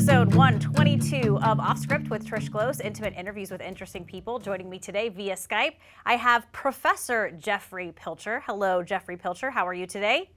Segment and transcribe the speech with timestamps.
[0.00, 4.38] episode 122 of Off Script with Trish Close, intimate interviews with interesting people.
[4.38, 5.74] Joining me today via Skype,
[6.06, 8.42] I have Professor Jeffrey Pilcher.
[8.46, 9.50] Hello, Jeffrey Pilcher.
[9.50, 10.30] How are you today?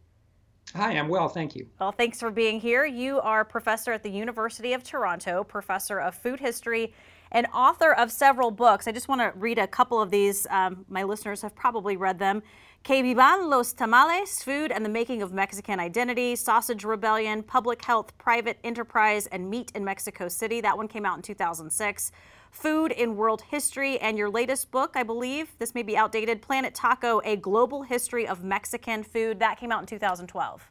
[0.76, 1.66] Hi, I'm well, thank you.
[1.80, 2.84] Well, thanks for being here.
[2.84, 6.94] You are professor at the University of Toronto, professor of food history,
[7.32, 8.86] and author of several books.
[8.86, 10.46] I just want to read a couple of these.
[10.50, 12.44] Um, my listeners have probably read them.
[12.84, 18.18] Que vivan los tamales, food and the making of Mexican identity, sausage rebellion, public health,
[18.18, 20.60] private enterprise, and meat in Mexico City.
[20.60, 22.12] That one came out in 2006.
[22.52, 26.76] Food in World History, and your latest book, I believe, this may be outdated, Planet
[26.76, 29.40] Taco, A Global History of Mexican Food.
[29.40, 30.70] That came out in 2012.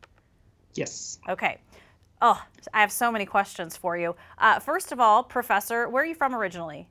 [0.75, 1.19] Yes.
[1.31, 1.63] Okay.
[2.21, 2.41] Oh,
[2.75, 4.15] I have so many questions for you.
[4.37, 6.89] Uh, first of all, Professor, where are you from originally?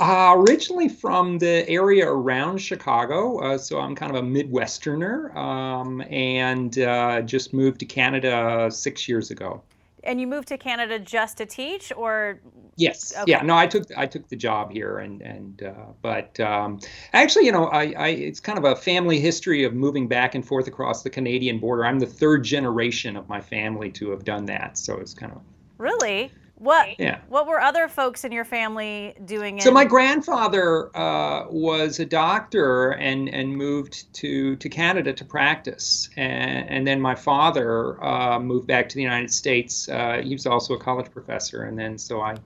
[0.00, 6.00] Uh, originally from the area around Chicago, uh, so I'm kind of a Midwesterner, um,
[6.08, 9.60] and uh, just moved to Canada six years ago.
[10.02, 12.40] And you moved to Canada just to teach, or
[12.76, 13.30] yes, okay.
[13.30, 16.80] yeah, no, I took I took the job here, and and uh, but um,
[17.12, 20.46] actually, you know, I, I it's kind of a family history of moving back and
[20.46, 21.84] forth across the Canadian border.
[21.84, 25.42] I'm the third generation of my family to have done that, so it's kind of
[25.76, 27.20] really what yeah.
[27.28, 29.56] what were other folks in your family doing?
[29.56, 35.24] In- so my grandfather uh, was a doctor and and moved to to Canada to
[35.24, 39.88] practice, and, and then my father uh, moved back to the United States.
[39.88, 42.36] Uh, he was also a college professor, and then so I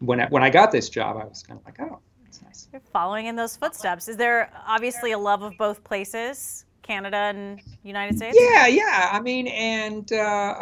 [0.00, 2.68] when I, when I got this job, I was kind of like, oh, that's nice.
[2.72, 4.08] You're following in those footsteps.
[4.08, 8.36] Is there obviously a love of both places, Canada and United States?
[8.36, 9.10] Yeah, yeah.
[9.12, 10.54] I mean, and uh,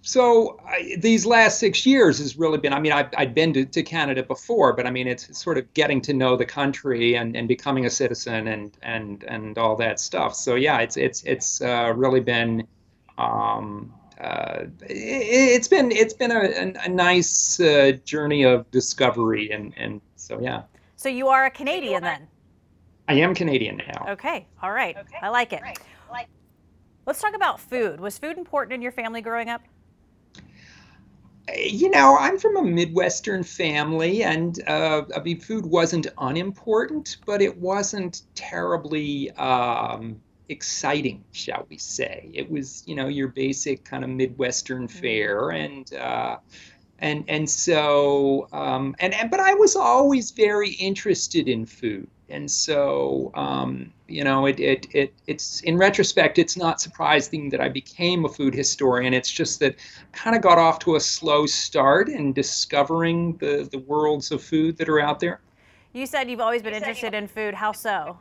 [0.00, 3.64] so I, these last six years has really been i mean i've, I've been to,
[3.64, 7.36] to, canada before but i mean it's sort of getting to know the country and,
[7.36, 10.34] and becoming a citizen and and and all that stuff.
[10.34, 12.66] So yeah it's it's it's uh, really been
[13.18, 19.50] um, uh, it, has been it's been a, a, a nice uh, journey of discovery
[19.50, 20.62] and and so yeah.
[20.96, 22.26] So you are a canadian then?
[23.08, 24.12] I am canadian now.
[24.12, 24.96] Okay all right.
[24.96, 25.18] Okay.
[25.22, 25.62] i like it.
[25.62, 25.78] right.
[27.08, 29.62] Let's talk about food was food important in your family growing up
[31.56, 37.40] you know, I'm from a Midwestern family, and uh, I mean, food wasn't unimportant, but
[37.40, 40.20] it wasn't terribly um,
[40.50, 42.30] exciting, shall we say.
[42.34, 44.98] It was, you know, your basic kind of Midwestern mm-hmm.
[44.98, 46.36] fare, and uh,
[46.98, 52.50] and and so um, and, and but I was always very interested in food and
[52.50, 57.68] so um, you know it, it, it it's in retrospect it's not surprising that i
[57.68, 59.14] became a food historian.
[59.14, 59.76] It's just that
[60.12, 64.76] kind of got off to a slow start in discovering the, the worlds of food
[64.78, 65.40] that are out there.
[65.92, 67.54] You said you've always been interested in food.
[67.54, 68.18] How so?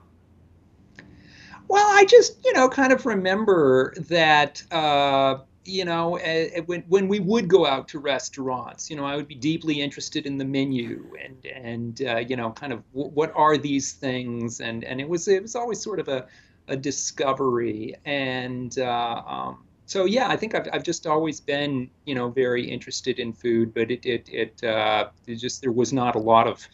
[1.67, 7.07] Well i just you know kind of remember that uh, you know, uh, when when
[7.07, 10.45] we would go out to restaurants, you know, I would be deeply interested in the
[10.45, 15.01] menu and and uh, you know, kind of w- what are these things, and and
[15.01, 16.25] it was it was always sort of a
[16.69, 22.15] a discovery, and uh, um, so yeah, I think I've I've just always been you
[22.15, 26.15] know very interested in food, but it it it, uh, it just there was not
[26.15, 26.65] a lot of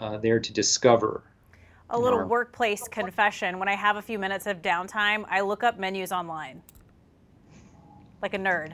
[0.00, 1.22] uh, there to discover.
[1.90, 3.58] A little workplace confession.
[3.58, 6.62] When I have a few minutes of downtime, I look up menus online
[8.22, 8.72] like a nerd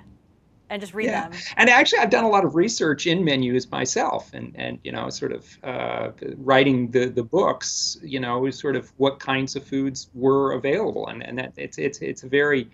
[0.71, 1.29] and just read yeah.
[1.29, 1.39] them.
[1.57, 5.09] And actually, I've done a lot of research in menus myself, and and you know,
[5.11, 7.99] sort of uh, writing the the books.
[8.03, 11.99] You know, sort of what kinds of foods were available, and and that it's it's
[12.01, 12.71] it's a very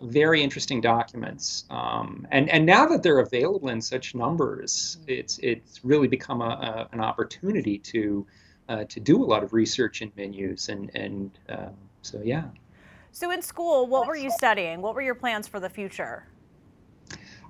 [0.00, 1.64] very interesting documents.
[1.70, 6.88] Um, and and now that they're available in such numbers, it's it's really become a,
[6.90, 8.26] a an opportunity to
[8.68, 11.68] uh, to do a lot of research in menus, and and uh,
[12.02, 12.44] so yeah.
[13.12, 14.80] So in school, what were you studying?
[14.80, 16.26] What were your plans for the future?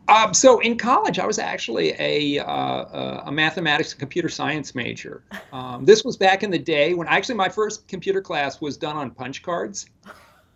[0.08, 5.24] Um, so in college, I was actually a, uh, a mathematics and computer science major.
[5.52, 8.96] Um, this was back in the day when actually my first computer class was done
[8.96, 9.84] on punch cards,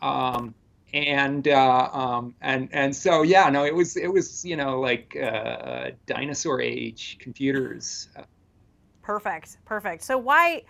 [0.00, 0.54] um,
[0.94, 5.14] and uh, um, and and so yeah, no, it was it was you know like
[5.16, 8.08] uh, dinosaur age computers.
[9.02, 10.02] Perfect, perfect.
[10.02, 10.62] So why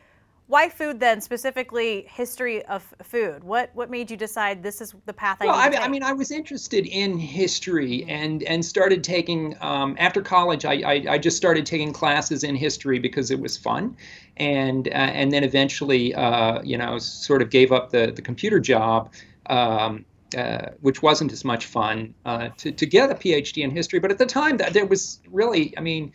[0.48, 1.20] why food then?
[1.20, 3.42] Specifically history of food.
[3.42, 6.12] What what made you decide this is the path i well, I, I, mean i
[6.12, 11.36] was interested in history and and started taking um, after college I, I, I just
[11.36, 13.96] started taking classes in history because it was fun.
[14.36, 18.60] And uh, and then eventually uh, you know sort of gave up the the computer
[18.60, 19.12] job
[19.46, 20.04] um,
[20.36, 23.98] uh, which wasn't as much fun uh, to, to get a phd in history.
[23.98, 26.12] But at the time that there was really i mean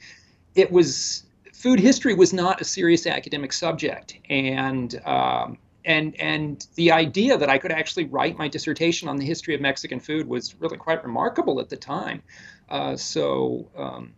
[0.55, 1.23] it was
[1.61, 7.49] food history was not a serious academic subject, and um, and and the idea that
[7.49, 11.03] I could actually write my dissertation on the history of Mexican food was really quite
[11.03, 12.23] remarkable at the time.
[12.69, 14.13] Uh, so um,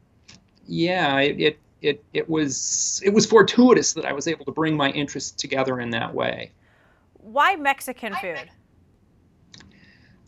[0.68, 4.78] yeah, it, it it it was it was fortuitous that I was able to bring
[4.78, 6.52] my interests together in that way.
[7.16, 8.50] Why Mexican food?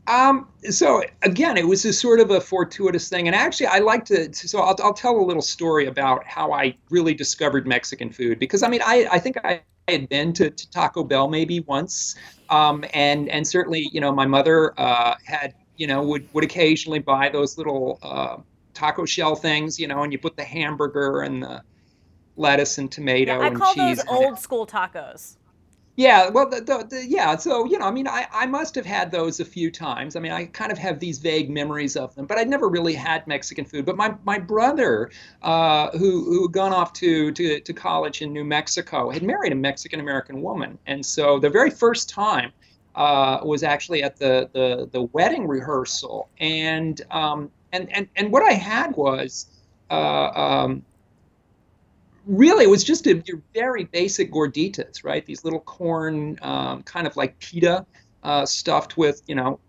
[0.08, 4.06] Um, so again, it was a sort of a fortuitous thing, and actually, I like
[4.06, 4.32] to.
[4.34, 8.62] So I'll, I'll tell a little story about how I really discovered Mexican food because
[8.62, 12.16] I mean, I I think I had been to, to Taco Bell maybe once,
[12.50, 17.00] um, and and certainly you know my mother uh, had you know would would occasionally
[17.00, 18.38] buy those little uh,
[18.76, 21.64] taco shell things, you know, and you put the hamburger and the
[22.38, 23.98] lettuce and tomato yeah, I and call cheese.
[23.98, 25.38] those old school tacos.
[25.98, 27.38] Yeah, well, the, the, the, yeah.
[27.38, 30.18] So you know, I mean, I, I must have had those a few times.
[30.18, 32.94] I mean, I kind of have these vague memories of them, but I'd never really
[32.94, 33.86] had Mexican food.
[33.86, 35.10] But my my brother,
[35.42, 39.54] uh, who who had gone off to, to to college in New Mexico, had married
[39.54, 42.52] a Mexican American woman, and so the very first time
[42.96, 48.44] uh, was actually at the the the wedding rehearsal, and um, and and and what
[48.44, 49.48] I had was.
[49.92, 50.84] Uh, um,
[52.26, 55.26] really it was just a, your very basic gorditas, right?
[55.26, 57.86] These little corn, um, kind of like pita,
[58.24, 59.60] uh, stuffed with, you know,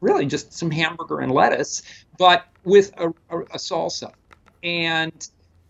[0.00, 1.82] really just some hamburger and lettuce,
[2.18, 4.12] but with a, a, a, salsa.
[4.62, 5.28] And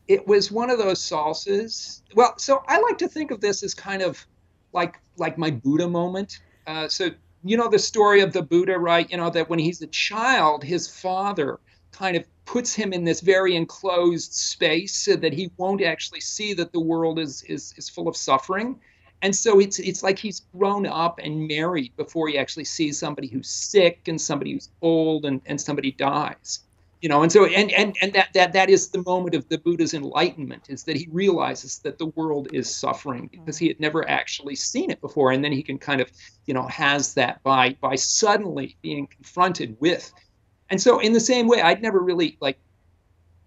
[0.08, 2.02] it was one of those salsas.
[2.14, 4.24] Well, so I like to think of this as kind of
[4.72, 6.38] like like my Buddha moment.
[6.66, 7.10] Uh, so
[7.44, 9.10] you know the story of the Buddha, right?
[9.10, 11.58] You know that when he's a child, his father
[11.92, 16.52] kind of puts him in this very enclosed space so that he won't actually see
[16.54, 18.78] that the world is is is full of suffering.
[19.22, 23.28] And so it's it's like he's grown up and married before he actually sees somebody
[23.28, 26.60] who's sick and somebody who's old and, and somebody dies
[27.00, 27.22] you know?
[27.22, 30.68] And so and, and and that that that is the moment of the buddha's enlightenment
[30.68, 34.90] is that he realizes that the world is suffering because he had never actually seen
[34.90, 35.32] it before.
[35.32, 36.10] And then he can kind of
[36.46, 40.12] you know has that by by suddenly being confronted with
[40.70, 42.58] and so in the same way, I'd never really like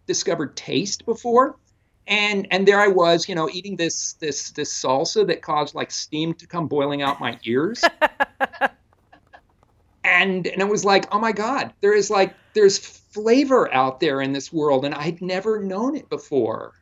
[0.06, 1.58] discovered taste before.
[2.06, 5.90] And and there I was, you know, eating this this this salsa that caused like
[5.90, 7.84] steam to come boiling out my ears.
[10.04, 14.22] and and it was like, oh my God, there is like there's flavor out there
[14.22, 16.74] in this world, and I'd never known it before.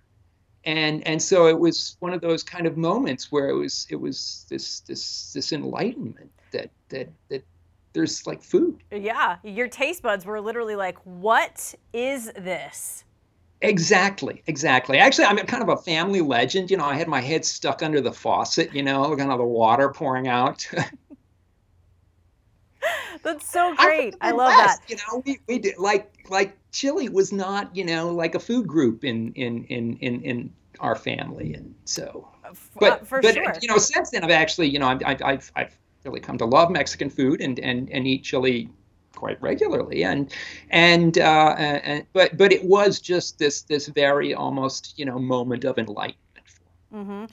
[0.65, 3.97] And and so it was one of those kind of moments where it was it
[3.97, 7.43] was this this this enlightenment that that that
[7.93, 8.83] there's like food.
[8.91, 13.03] Yeah, your taste buds were literally like, "What is this?"
[13.61, 14.97] Exactly, exactly.
[14.97, 16.71] Actually, I'm kind of a family legend.
[16.71, 18.73] You know, I had my head stuck under the faucet.
[18.73, 20.67] You know, kind of the water pouring out.
[23.23, 24.15] That's so great.
[24.21, 24.89] I love West, that.
[24.89, 28.67] You know, we, we did like like chili was not you know like a food
[28.67, 32.27] group in in in in in our family, and so.
[32.79, 33.53] But uh, for but sure.
[33.61, 36.71] you know, since then I've actually you know I've I've I've really come to love
[36.71, 38.69] Mexican food and and and eat chili
[39.15, 40.03] quite regularly.
[40.03, 40.33] And
[40.69, 45.63] and, uh, and but but it was just this this very almost you know moment
[45.63, 46.17] of enlightenment
[46.93, 47.25] mm-hmm.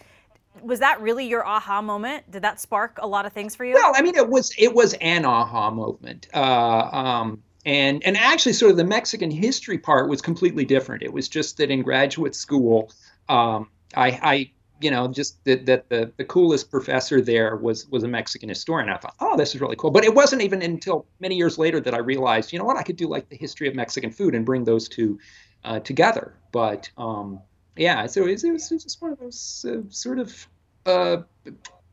[0.67, 2.31] was that really your aha moment?
[2.31, 3.75] Did that spark a lot of things for you?
[3.75, 6.29] Well i mean it was it was an aha moment.
[6.35, 11.03] Uh, um, and and actually sort of the mexican history part was completely different.
[11.03, 12.93] It was just that in graduate school
[13.29, 18.03] um, I, I you know, just that, that the, the coolest professor there was was
[18.05, 18.89] a Mexican historian.
[18.89, 19.91] I thought, oh, this is really cool.
[19.91, 22.83] But it wasn't even until many years later that I realized, you know what, I
[22.83, 25.19] could do like the history of Mexican food and bring those two
[25.65, 26.35] uh, together.
[26.53, 27.41] But um,
[27.77, 30.47] yeah, so it was, it was just one of those uh, sort of
[30.87, 31.19] uh,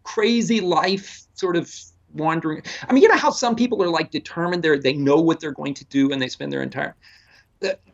[0.03, 1.73] crazy life sort of
[2.13, 2.63] wandering.
[2.87, 5.51] I mean, you know how some people are like determined they they know what they're
[5.51, 6.95] going to do and they spend their entire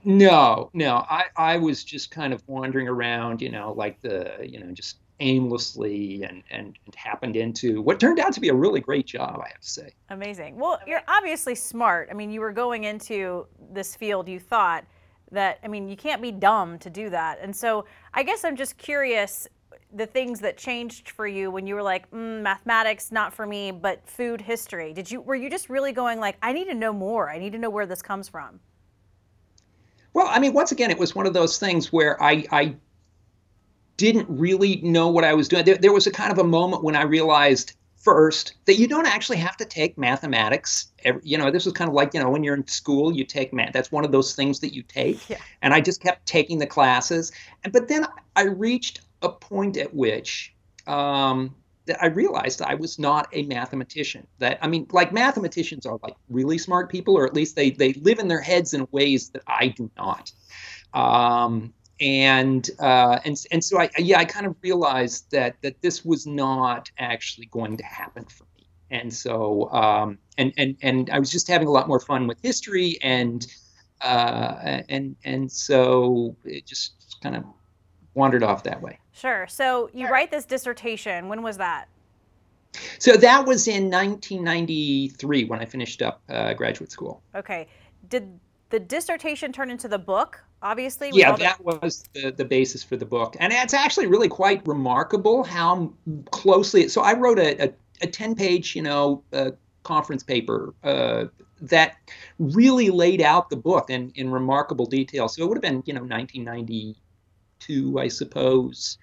[0.04, 1.06] no, no.
[1.10, 4.98] I, I was just kind of wandering around, you know, like the, you know, just
[5.20, 9.40] aimlessly and, and, and happened into what turned out to be a really great job,
[9.44, 9.94] I have to say.
[10.10, 10.58] Amazing.
[10.58, 12.10] Well, you're obviously smart.
[12.12, 14.84] I mean, you were going into this field, you thought
[15.32, 17.40] that, I mean, you can't be dumb to do that.
[17.42, 19.48] And so I guess I'm just curious
[19.94, 23.72] the things that changed for you when you were like mm, mathematics not for me
[23.72, 26.94] but food history did you were you just really going like i need to know
[26.94, 28.60] more i need to know where this comes from
[30.14, 32.76] well, I mean, once again, it was one of those things where I, I
[33.98, 35.64] didn't really know what I was doing.
[35.64, 39.06] There, there was a kind of a moment when I realized first that you don't
[39.06, 40.88] actually have to take mathematics.
[41.04, 43.24] Every, you know, this was kind of like, you know, when you're in school, you
[43.24, 43.74] take math.
[43.74, 45.30] That's one of those things that you take.
[45.30, 45.38] Yeah.
[45.62, 47.32] And I just kept taking the classes.
[47.72, 50.56] But then I reached a point at which
[50.88, 51.56] um,
[52.00, 54.28] I realized I was not a mathematician.
[54.40, 57.94] That I mean, like mathematicians are like really smart people, or at least they they
[57.94, 60.32] live in their heads in ways that I do not.
[60.94, 66.04] Um, and uh, and and so I yeah I kind of realized that that this
[66.04, 71.20] was not actually going to happen for me, and so um, and and and I
[71.20, 73.46] was just having a lot more fun with history and
[74.02, 77.44] uh, and and so it just kind of
[78.14, 78.98] wandered off that way.
[79.14, 79.48] Sure.
[79.48, 80.12] So you sure.
[80.12, 81.28] write this dissertation.
[81.28, 81.88] When was that?
[83.00, 87.22] So that was in 1993 when I finished up uh, graduate school.
[87.36, 87.68] Okay.
[88.10, 88.40] Did
[88.70, 90.44] the dissertation turn into the book?
[90.64, 91.10] Obviously.
[91.14, 94.66] Yeah, that the- was the, the basis for the book, and it's actually really quite
[94.68, 95.92] remarkable how
[96.30, 96.88] closely.
[96.88, 99.52] So I wrote a, a, a 10 page, you know, uh,
[99.84, 101.26] conference paper uh,
[101.62, 101.98] that
[102.38, 105.28] really laid out the book in, in remarkable detail.
[105.28, 106.04] So it would have been, you know,
[107.70, 108.98] 1992, I suppose.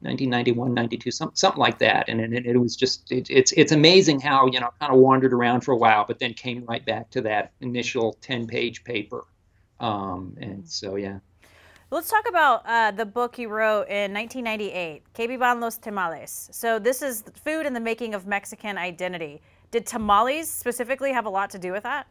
[0.00, 2.08] 1991, 92, some, something like that.
[2.08, 5.32] And, and it was just, it, it's it's amazing how, you know, kind of wandered
[5.32, 9.24] around for a while, but then came right back to that initial 10 page paper.
[9.80, 11.18] Um, and so, yeah.
[11.90, 16.48] Let's talk about uh, the book you wrote in 1998, Que Vivan los Tamales.
[16.52, 19.40] So, this is food and the making of Mexican identity.
[19.70, 22.06] Did tamales specifically have a lot to do with that?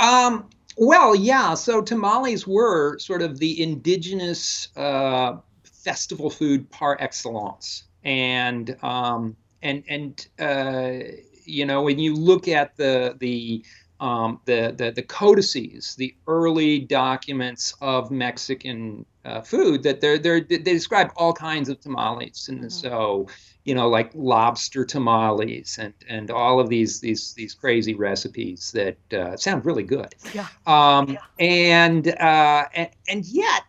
[0.00, 1.54] Um, well, yeah.
[1.54, 9.84] So, tamales were sort of the indigenous uh, festival food par excellence, and um, and
[9.88, 11.12] and uh,
[11.44, 13.64] you know when you look at the the
[14.00, 20.40] um, the, the the codices, the early documents of Mexican uh, food, that they're, they're
[20.40, 22.68] they describe all kinds of tamales, and mm-hmm.
[22.68, 23.28] so
[23.64, 28.96] you know like lobster tamales and and all of these these these crazy recipes that
[29.12, 30.14] uh, sound really good.
[30.32, 30.46] Yeah.
[30.66, 31.18] Um, yeah.
[31.38, 33.64] And, uh, and and yet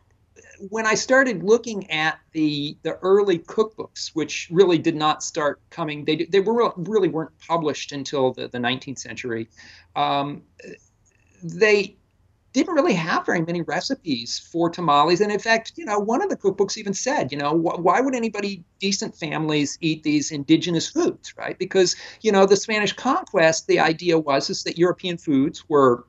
[0.70, 6.06] when I started looking at the the early cookbooks, which really did not start coming,
[6.06, 9.50] they they were really weren't published until the, the 19th century.
[9.96, 10.44] Um,
[11.44, 11.96] they
[12.54, 16.30] didn't really have very many recipes for tamales, and in fact, you know, one of
[16.30, 20.90] the cookbooks even said, you know, wh- why would anybody decent families eat these indigenous
[20.90, 21.58] foods, right?
[21.58, 26.06] Because you know, the Spanish conquest, the idea was is that European foods were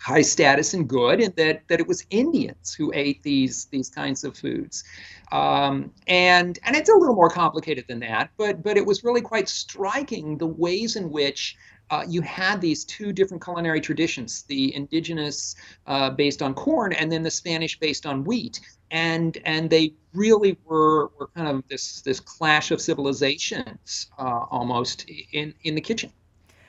[0.00, 4.24] high status and good, and that that it was Indians who ate these these kinds
[4.24, 4.84] of foods.
[5.32, 9.20] Um, and and it's a little more complicated than that, but but it was really
[9.20, 11.56] quite striking the ways in which
[11.90, 17.10] uh, you had these two different culinary traditions the indigenous uh, based on corn and
[17.10, 22.02] then the spanish based on wheat and and they really were were kind of this
[22.02, 26.12] this clash of civilizations uh, almost in in the kitchen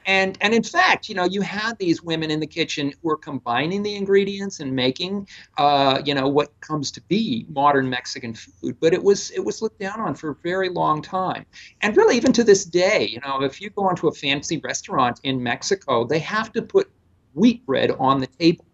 [0.10, 3.16] and and in fact, you know, you had these women in the kitchen who were
[3.16, 5.28] combining the ingredients and making,
[5.60, 8.75] uh, you know, what comes to be modern Mexican food.
[8.80, 11.46] But it was it was looked down on for a very long time,
[11.82, 15.20] and really even to this day, you know, if you go into a fancy restaurant
[15.24, 16.89] in Mexico, they have to put
[17.36, 18.66] wheat bread on the table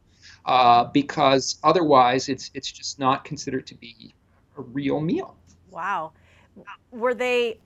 [0.45, 4.15] uh, because otherwise, it's it's just not considered to be
[4.57, 5.35] a real meal.
[5.69, 6.13] Wow.
[6.91, 7.59] Were they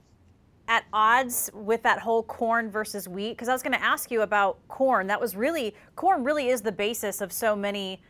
[0.70, 3.32] at odds with that whole corn versus wheat?
[3.32, 5.08] Because I was going to ask you about corn.
[5.08, 8.00] That was really corn really is the basis of so many,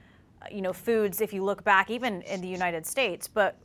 [0.42, 1.22] uh, you know, foods.
[1.22, 3.58] If you look back, even in the United States, but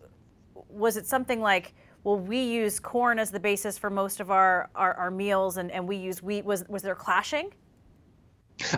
[0.70, 1.74] was it something like?
[2.06, 5.72] Well, we use corn as the basis for most of our, our, our meals, and,
[5.72, 6.46] and we use wheat.
[6.46, 7.52] Was was there clashing?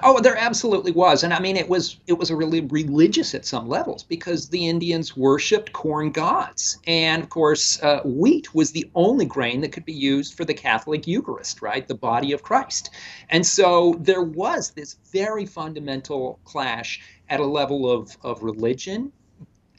[0.02, 3.46] Oh, there absolutely was, and I mean it was it was a really religious at
[3.46, 8.90] some levels because the Indians worshipped corn gods, and of course uh, wheat was the
[8.96, 12.90] only grain that could be used for the Catholic Eucharist, right, the body of Christ,
[13.30, 19.12] and so there was this very fundamental clash at a level of of religion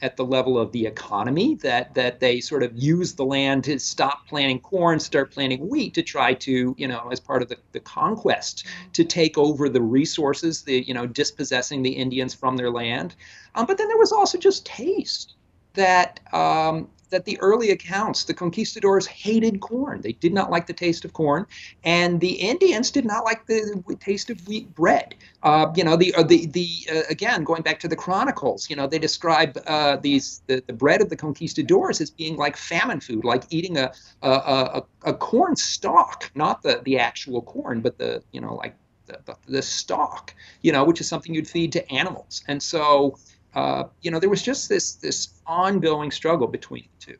[0.01, 3.79] at the level of the economy that that they sort of use the land to
[3.79, 7.57] stop planting corn, start planting wheat to try to, you know, as part of the,
[7.71, 12.71] the conquest to take over the resources, the you know, dispossessing the Indians from their
[12.71, 13.15] land.
[13.55, 15.35] Um, but then there was also just taste
[15.73, 20.01] that um, that the early accounts, the conquistadors hated corn.
[20.01, 21.45] They did not like the taste of corn,
[21.83, 25.15] and the Indians did not like the taste of wheat bread.
[25.43, 28.75] Uh, you know, the uh, the the uh, again going back to the chronicles, you
[28.75, 32.99] know, they describe uh, these the, the bread of the conquistadors as being like famine
[32.99, 37.97] food, like eating a a, a, a corn stalk, not the the actual corn, but
[37.97, 38.75] the you know like
[39.07, 43.17] the, the, the stalk, you know, which is something you'd feed to animals, and so
[43.55, 47.17] uh, you know, there was just this this ongoing struggle between the two.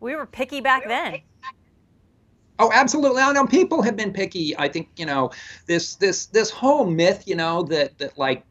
[0.00, 1.20] We were picky back then.
[2.58, 3.20] Oh, absolutely.
[3.20, 4.56] I know people have been picky.
[4.56, 5.30] I think you know
[5.66, 8.44] this this this whole myth, you know, that that like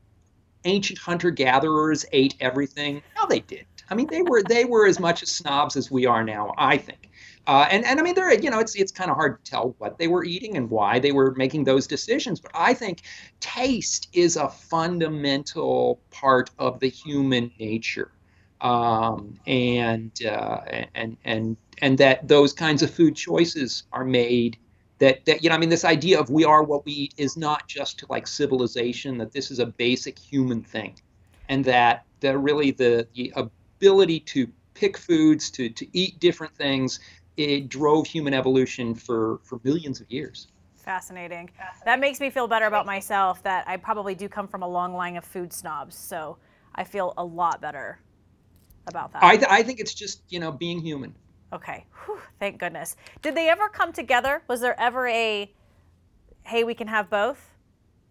[0.65, 3.01] ancient hunter gatherers ate everything.
[3.17, 3.67] No, they didn't.
[3.89, 6.53] I mean, they were they were as much as snobs as we are now.
[6.57, 7.09] I think.
[7.45, 9.75] Uh, and and I mean, there you know, it's it's kind of hard to tell
[9.77, 12.39] what they were eating and why they were making those decisions.
[12.39, 13.01] But I think
[13.41, 18.11] taste is a fundamental part of the human nature,
[18.61, 20.61] um, and uh,
[20.95, 24.57] and and and that those kinds of food choices are made.
[24.99, 27.35] That, that you know, I mean, this idea of we are what we eat is
[27.35, 29.17] not just to like civilization.
[29.17, 30.95] That this is a basic human thing,
[31.49, 37.01] and that that really the, the ability to pick foods, to to eat different things,
[37.37, 40.47] it drove human evolution for for millions of years.
[40.75, 41.49] Fascinating.
[41.85, 44.93] That makes me feel better about myself that I probably do come from a long
[44.93, 45.95] line of food snobs.
[45.95, 46.37] So
[46.75, 47.99] I feel a lot better
[48.87, 49.23] about that.
[49.23, 51.15] I, th- I think it's just, you know, being human.
[51.53, 51.85] Okay.
[52.05, 52.97] Whew, thank goodness.
[53.21, 54.43] Did they ever come together?
[54.49, 55.49] Was there ever a,
[56.43, 57.49] hey, we can have both?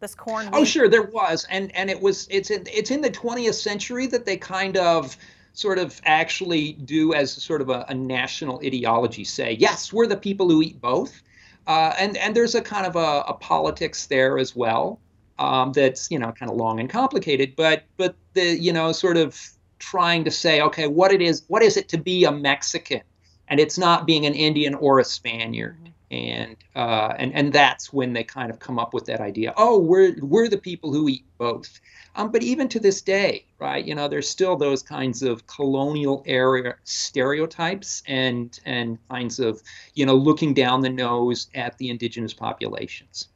[0.01, 0.49] This corn.
[0.53, 4.09] Oh, sure, there was, and and it was it's in it's in the 20th century
[4.09, 5.17] that they kind of
[5.53, 10.17] sort of actually do as sort of a, a national ideology say, yes, we're the
[10.17, 11.23] people who eat both.
[11.67, 14.99] Uh, and and there's a kind of a, a politics there as well
[15.39, 19.17] um, that's you know kind of long and complicated, but but the you know sort
[19.17, 19.39] of
[19.79, 23.03] trying to say okay what it is what is it to be a Mexican,
[23.47, 25.92] and it's not being an Indian or a Spaniard.
[26.13, 29.55] And uh, and and that's when they kind of come up with that idea.
[29.57, 31.81] Oh, we're we're the people who eat both,
[32.17, 33.85] um, but even to this day, right?
[33.85, 39.63] You know, there's still those kinds of colonial era stereotypes and and kinds of
[39.95, 43.29] you know looking down the nose at the indigenous populations.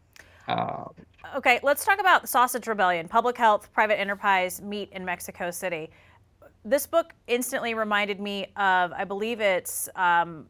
[0.46, 0.84] Uh,
[1.34, 5.90] okay, let's talk about Sausage Rebellion, public health, private enterprise, meat in Mexico City.
[6.62, 10.46] This book instantly reminded me of, I believe it's um,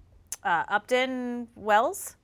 [0.46, 2.16] uh, Upton Wells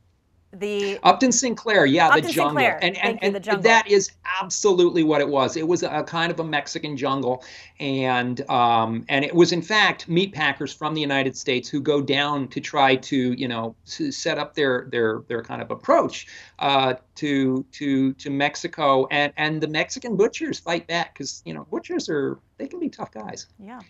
[0.55, 2.79] the Upton Sinclair, yeah, Upton the jungle, Sinclair.
[2.83, 3.63] and and, and, jungle.
[3.63, 4.11] that is
[4.43, 5.57] absolutely what it was.
[5.57, 7.43] It was a kind of a Mexican jungle,
[7.81, 12.03] and um, and it was in fact meat packers from the United States who go
[12.03, 16.27] down to try to you know set up their their their kind of approach
[16.59, 21.67] uh, to to to Mexico, and and the Mexican butchers fight back because you know
[21.71, 23.47] butchers are they can be tough guys.
[23.59, 23.81] Yeah,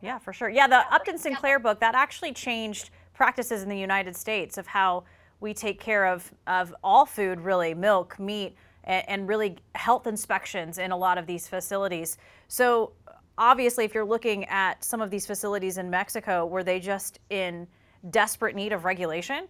[0.00, 0.48] yeah, for sure.
[0.48, 5.04] Yeah, the Upton Sinclair book that actually changed practices in the United States of how
[5.40, 10.78] we take care of, of all food, really, milk, meat, and, and really health inspections
[10.78, 12.18] in a lot of these facilities.
[12.48, 12.92] So,
[13.38, 17.66] obviously, if you're looking at some of these facilities in Mexico, were they just in
[18.10, 19.48] desperate need of regulation?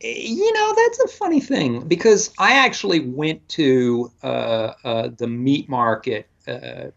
[0.00, 5.68] You know, that's a funny thing because I actually went to uh, uh, the meat
[5.68, 6.28] market.
[6.46, 6.90] Uh,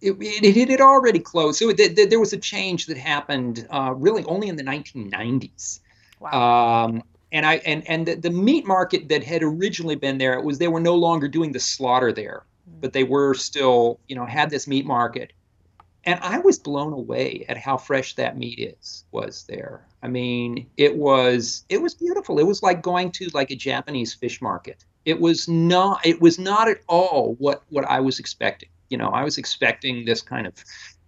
[0.00, 1.58] it, it, it, had already closed.
[1.58, 5.80] So it, there was a change that happened uh, really only in the 1990s.
[6.20, 6.84] Wow.
[6.84, 10.44] Um, and I and and the, the, meat market that had originally been there, it
[10.44, 12.80] was they were no longer doing the slaughter there, mm.
[12.80, 15.32] but they were still, you know, had this meat market.
[16.04, 19.84] And I was blown away at how fresh that meat is was there.
[20.02, 22.38] I mean, it was it was beautiful.
[22.38, 24.84] It was like going to like a Japanese fish market.
[25.04, 28.68] It was not it was not at all what what I was expecting.
[28.88, 30.54] You know, I was expecting this kind of,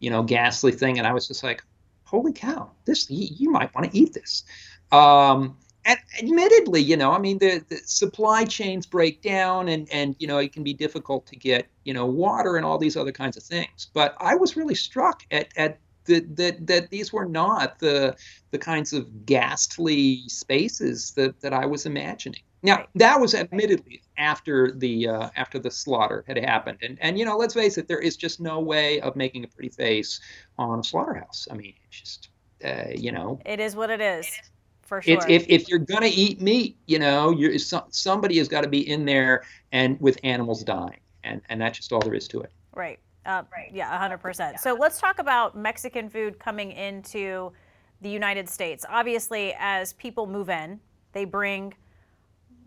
[0.01, 1.63] you know, ghastly thing and I was just like,
[2.05, 4.45] holy cow, this you, might want to eat this.
[4.93, 10.17] Um, and admittedly, you know, I mean, the, the, supply chains break down, and and
[10.19, 13.13] you know, it can be difficult to get you know water and all these other
[13.13, 13.89] kinds of things.
[13.95, 18.17] But I was really struck at at that that these were not the
[18.51, 22.43] the kinds of ghastly spaces that that I was imagining.
[22.63, 27.25] Now that was admittedly after the uh, after the slaughter had happened, and and you
[27.25, 30.21] know, let's face it, there is just no way of making a pretty face
[30.59, 31.47] on a slaughterhouse.
[31.51, 32.31] I mean, it's just
[32.65, 34.27] uh, you know, it is what it is.
[34.27, 34.51] It is
[34.89, 35.15] for sure.
[35.15, 38.69] It's, if, if you're going to eat meat, you know, you're, somebody has got to
[38.69, 41.01] be in there and with animals dying.
[41.25, 42.51] And, and that's just all there is to it.
[42.75, 42.99] Right.
[43.27, 43.71] Uh, right.
[43.73, 44.59] Yeah, 100%.
[44.59, 47.53] So let's talk about Mexican food coming into
[48.01, 48.87] the United States.
[48.89, 50.81] Obviously, as people move in,
[51.13, 51.75] they bring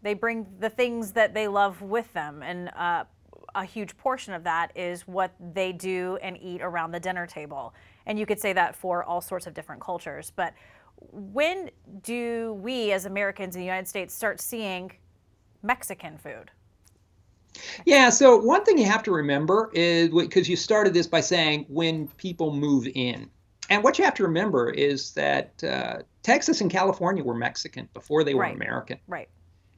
[0.01, 3.03] they bring the things that they love with them, and uh,
[3.55, 7.73] a huge portion of that is what they do and eat around the dinner table.
[8.05, 10.31] And you could say that for all sorts of different cultures.
[10.35, 10.53] But
[11.11, 11.69] when
[12.03, 14.91] do we as Americans in the United States start seeing
[15.63, 16.51] Mexican food?
[17.85, 21.65] Yeah, so one thing you have to remember is because you started this by saying
[21.67, 23.29] when people move in.
[23.69, 28.23] And what you have to remember is that uh, Texas and California were Mexican before
[28.23, 28.55] they were right.
[28.55, 28.97] American.
[29.07, 29.29] Right.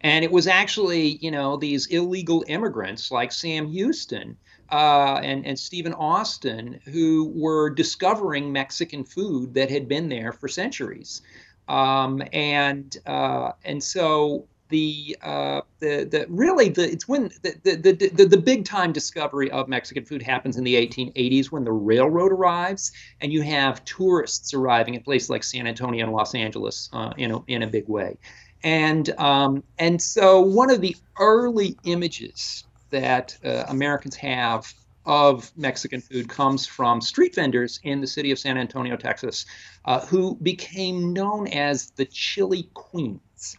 [0.04, 4.38] And it was actually, you know, these illegal immigrants like Sam Houston
[4.70, 10.48] uh, and, and Stephen Austin who were discovering Mexican food that had been there for
[10.48, 11.22] centuries.
[11.70, 18.12] Um, and uh, and so the uh, the the really the it's when the, the
[18.14, 22.32] the the big time discovery of Mexican food happens in the 1880s when the railroad
[22.32, 27.14] arrives and you have tourists arriving at places like San Antonio and Los Angeles uh,
[27.18, 28.18] in a in a big way,
[28.64, 34.74] and um, and so one of the early images that uh, Americans have
[35.06, 39.46] of Mexican food comes from street vendors in the city of San Antonio, Texas,
[39.86, 43.58] uh, who became known as the Chili Queens.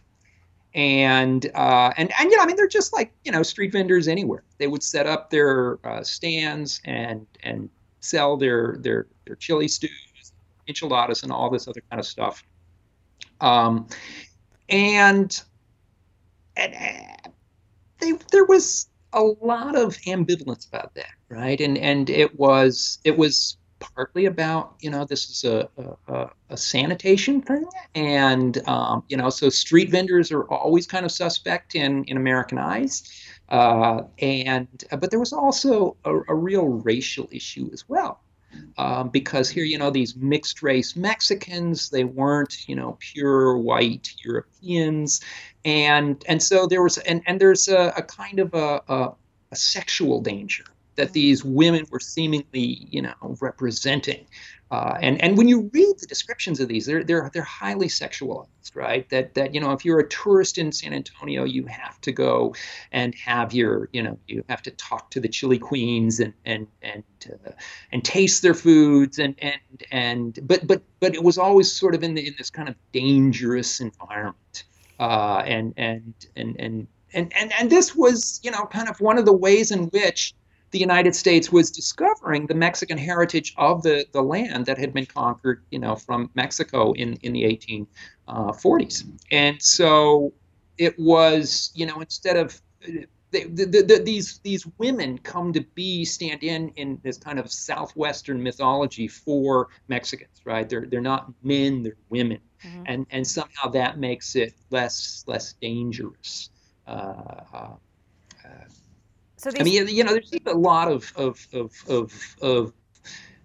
[0.73, 4.07] And uh, and and you know, I mean, they're just like you know street vendors
[4.07, 4.43] anywhere.
[4.57, 7.69] They would set up their uh, stands and and
[8.01, 10.33] sell their their their chili stews,
[10.67, 12.43] enchiladas, and all this other kind of stuff.
[13.39, 13.87] Um,
[14.69, 15.41] and
[16.57, 17.29] and uh,
[17.99, 21.59] they there was a lot of ambivalence about that, right?
[21.59, 25.69] And and it was it was partly about you know this is a
[26.07, 31.11] a, a sanitation thing, and um, you know so street vendors are always kind of
[31.11, 33.03] suspect in in American eyes,
[33.49, 34.67] uh, and
[34.99, 38.19] but there was also a, a real racial issue as well.
[38.77, 44.13] Um, because here, you know, these mixed race Mexicans, they weren't, you know, pure white
[44.23, 45.21] Europeans,
[45.63, 49.13] and and so there was and and there's a, a kind of a, a,
[49.51, 50.65] a sexual danger
[50.95, 54.25] that these women were seemingly, you know, representing.
[54.71, 58.75] Uh, and and when you read the descriptions of these, they're they're they're highly sexualized,
[58.75, 59.07] right?
[59.09, 62.55] That that you know, if you're a tourist in San Antonio, you have to go
[62.91, 66.65] and have your, you know, you have to talk to the chili queens and and
[66.81, 67.51] and uh,
[67.91, 72.03] and taste their foods and and and but but but it was always sort of
[72.03, 74.63] in the in this kind of dangerous environment,
[74.99, 79.19] uh, and and and and and and and this was, you know, kind of one
[79.19, 80.33] of the ways in which
[80.75, 85.05] the United States was discovering the Mexican heritage of the, the land that had been
[85.05, 89.09] conquered, you know, from Mexico in, in the 1840s.
[89.31, 90.33] And so
[90.77, 92.61] it was, you know, instead of
[93.31, 97.49] they, the, the, these these women come to be stand in in this kind of
[97.49, 100.67] southwestern mythology for Mexicans, right?
[100.67, 102.83] They're they're not men, they're women, mm-hmm.
[102.85, 106.49] and and somehow that makes it less less dangerous.
[106.85, 107.75] Uh, uh,
[109.51, 109.61] so these...
[109.61, 112.73] I mean, you know, there's a lot of of of of, of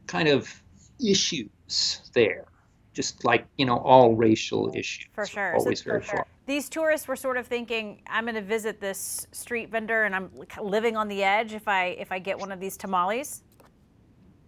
[0.06, 0.62] kind of
[0.98, 2.46] issues there
[2.92, 6.26] just like you know all racial issues for sure always so, very sure.
[6.46, 10.28] these tourists were sort of thinking i'm going to visit this street vendor and i'm
[10.60, 13.42] living on the edge if i if i get one of these tamales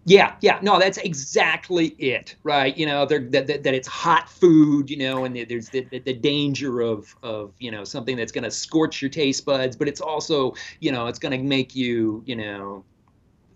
[0.04, 2.76] yeah, yeah, no, that's exactly it, right?
[2.76, 6.12] You know, that, that, that it's hot food, you know, and there's the, the, the
[6.12, 10.00] danger of of you know something that's going to scorch your taste buds, but it's
[10.00, 12.84] also you know it's going to make you you know,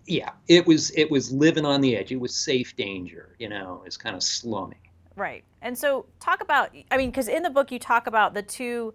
[0.05, 2.13] yeah, it was it was living on the edge.
[2.13, 4.79] It was safe danger, you know, it's kind of slumming.
[5.17, 8.43] Right, and so talk about, I mean, because in the book you talk about the
[8.43, 8.93] two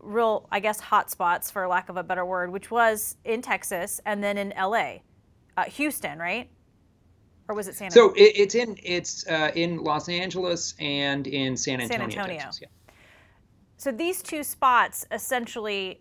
[0.00, 4.00] real, I guess, hot spots for lack of a better word, which was in Texas
[4.04, 5.02] and then in L.A.,
[5.56, 6.50] uh, Houston, right?
[7.48, 7.86] Or was it San?
[7.86, 8.08] Antonio?
[8.08, 12.08] So it, it's in it's uh, in Los Angeles and in San Antonio.
[12.08, 12.40] San Antonio.
[12.40, 12.68] Texas, yeah.
[13.76, 16.00] So these two spots essentially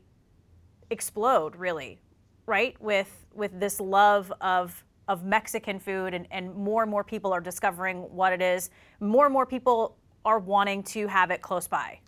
[0.89, 1.99] explode, really,
[2.45, 2.79] right?
[2.81, 7.41] With with this love of of Mexican food, and, and more and more people are
[7.41, 8.69] discovering what it is.
[8.99, 11.99] More and more people are wanting to have it close by.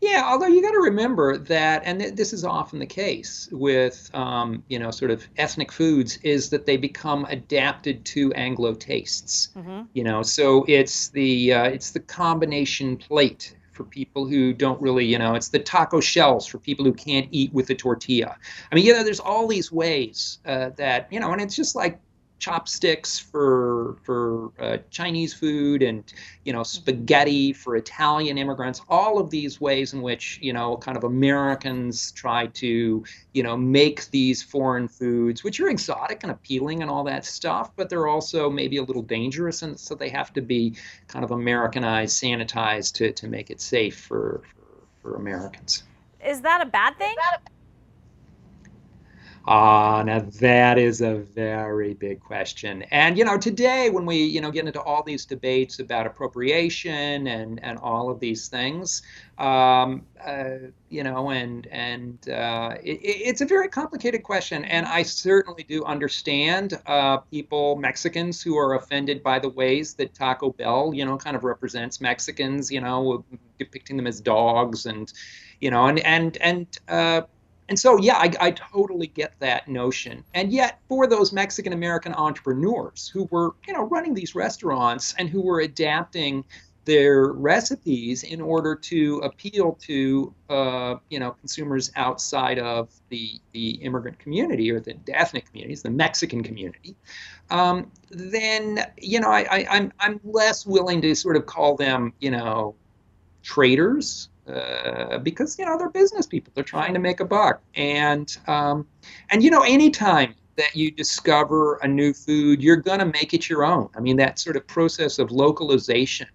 [0.00, 4.10] Yeah, although you got to remember that, and th- this is often the case with,
[4.14, 9.48] um, you know, sort of ethnic foods, is that they become adapted to Anglo tastes.
[9.56, 9.82] Mm-hmm.
[9.94, 15.04] You know, so it's the uh, it's the combination plate for people who don't really,
[15.04, 18.36] you know, it's the taco shells for people who can't eat with the tortilla.
[18.72, 21.76] I mean, you know, there's all these ways uh, that, you know, and it's just
[21.76, 22.00] like
[22.38, 26.12] chopsticks for for uh, Chinese food and
[26.44, 28.82] you know spaghetti for Italian immigrants.
[28.88, 33.56] All of these ways in which you know kind of Americans try to you know
[33.56, 38.08] make these foreign foods, which are exotic and appealing and all that stuff, but they're
[38.08, 40.74] also maybe a little dangerous, and so they have to be
[41.08, 45.84] kind of Americanized, sanitized to to make it safe for for, for Americans.
[46.24, 47.14] Is that a bad thing?
[49.48, 52.82] Ah, now that is a very big question.
[52.90, 57.28] And you know, today when we you know get into all these debates about appropriation
[57.28, 59.02] and and all of these things,
[59.38, 64.64] um, uh, you know, and and uh, it, it's a very complicated question.
[64.64, 70.12] And I certainly do understand uh, people, Mexicans, who are offended by the ways that
[70.12, 73.24] Taco Bell, you know, kind of represents Mexicans, you know,
[73.60, 75.12] depicting them as dogs and
[75.60, 77.22] you know, and and and uh,
[77.68, 80.22] and so, yeah, I, I, totally get that notion.
[80.34, 85.28] And yet, for those Mexican American entrepreneurs who were, you know, running these restaurants and
[85.28, 86.44] who were adapting
[86.86, 93.70] their recipes in order to appeal to uh, you know consumers outside of the the
[93.82, 96.96] immigrant community or the ethnic communities, the Mexican community,
[97.50, 102.12] um, then you know I, I, I'm I'm less willing to sort of call them
[102.20, 102.76] you know
[103.42, 106.52] traders uh, because you know they're business people.
[106.54, 108.86] They're trying to make a buck, and um,
[109.30, 113.48] and you know anytime that you discover a new food, you're going to make it
[113.48, 113.88] your own.
[113.96, 116.28] I mean that sort of process of localization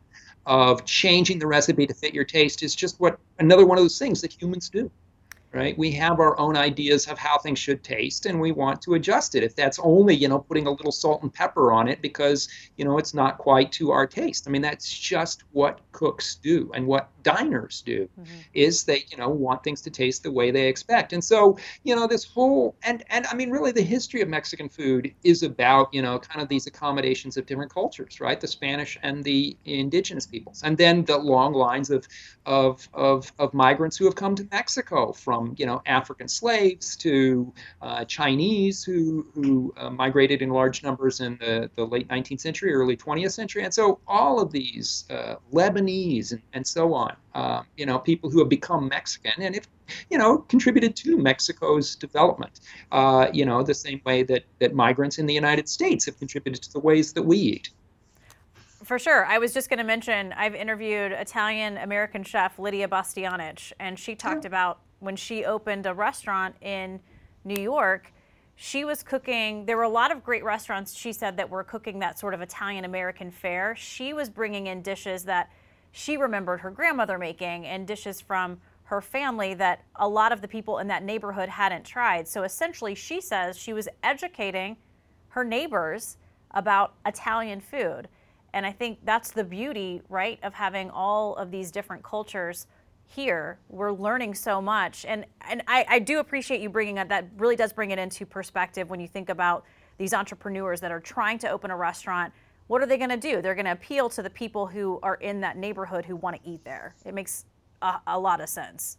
[0.46, 4.00] of changing the recipe to fit your taste is just what another one of those
[4.00, 4.90] things that humans do
[5.54, 5.78] right?
[5.78, 9.36] We have our own ideas of how things should taste and we want to adjust
[9.36, 9.44] it.
[9.44, 12.86] If that's only you know putting a little salt and pepper on it because you
[12.86, 14.48] know it's not quite to our taste.
[14.48, 18.34] I mean that's just what cooks do and what diners do mm-hmm.
[18.54, 21.14] is they you know want things to taste the way they expect.
[21.14, 24.70] And so you know this whole and and i mean really the history of mexican
[24.70, 28.40] food is about you know kind of these accommodations of different cultures right?
[28.40, 30.62] The spanish and the indigenous peoples.
[30.64, 32.08] And then the long lines of
[32.46, 37.52] of of, of migrants who have come to mexico from you know african slaves to
[37.82, 42.74] uh, chinese who who uh, migrated in large numbers in the, the late 19th century
[42.74, 47.64] early 20th century and so all of these uh, lebanese and, and so on uh,
[47.78, 49.68] you know, people who have become Mexican and if,
[50.10, 52.60] you know, contributed to Mexico's development,
[52.92, 56.62] uh, you know, the same way that, that migrants in the United States have contributed
[56.62, 57.70] to the ways that we eat.
[58.84, 59.26] For sure.
[59.26, 64.16] I was just going to mention I've interviewed Italian American chef Lidia Bastianich, and she
[64.16, 64.50] talked yeah.
[64.50, 67.00] about when she opened a restaurant in
[67.44, 68.14] New York
[68.56, 72.00] she was cooking there were a lot of great restaurants she said that were cooking
[72.00, 75.50] that sort of italian american fare she was bringing in dishes that
[75.92, 80.48] she remembered her grandmother making and dishes from her family that a lot of the
[80.48, 82.28] people in that neighborhood hadn't tried.
[82.28, 84.76] So essentially, she says she was educating
[85.30, 86.18] her neighbors
[86.52, 88.10] about Italian food.
[88.54, 92.68] And I think that's the beauty, right, of having all of these different cultures
[93.12, 93.60] here.
[93.70, 95.06] We're learning so much.
[95.06, 98.26] And, and I, I do appreciate you bringing it, that really does bring it into
[98.26, 99.66] perspective when you think about
[99.98, 102.34] these entrepreneurs that are trying to open a restaurant
[102.72, 103.42] what are they going to do?
[103.42, 106.50] They're going to appeal to the people who are in that neighborhood who want to
[106.50, 106.96] eat there.
[107.06, 107.44] It makes
[107.82, 108.98] a, a lot of sense.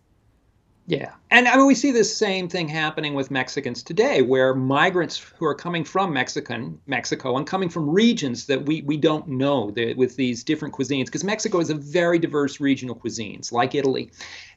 [0.92, 1.12] Yeah.
[1.31, 5.46] And I mean, we see this same thing happening with Mexicans today, where migrants who
[5.46, 9.94] are coming from Mexican, Mexico and coming from regions that we, we don't know the,
[9.94, 14.11] with these different cuisines, because Mexico is a very diverse regional cuisines, like Italy.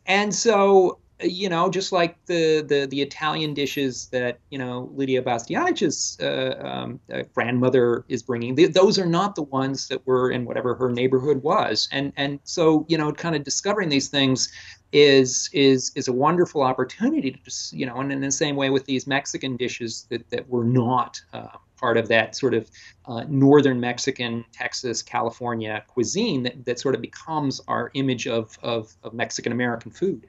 [0.08, 5.22] And so you know, just like the, the, the Italian dishes that you know Lidia
[5.22, 10.30] Bastianich's uh, um, uh, grandmother is bringing, the, those are not the ones that were
[10.30, 14.52] in whatever her neighborhood was, and and so you know, kind of discovering these things
[14.96, 18.70] is is is a wonderful opportunity to just you know, and in the same way
[18.70, 21.22] with these Mexican dishes that that were not.
[21.34, 22.72] Uh, part of that sort of
[23.06, 28.96] uh, northern Mexican, Texas, California cuisine that, that sort of becomes our image of, of,
[29.04, 30.26] of Mexican American food.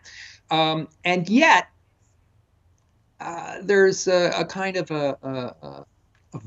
[0.50, 1.68] Um, and yet,
[3.20, 5.86] uh, there's a, a, kind of a, a, a,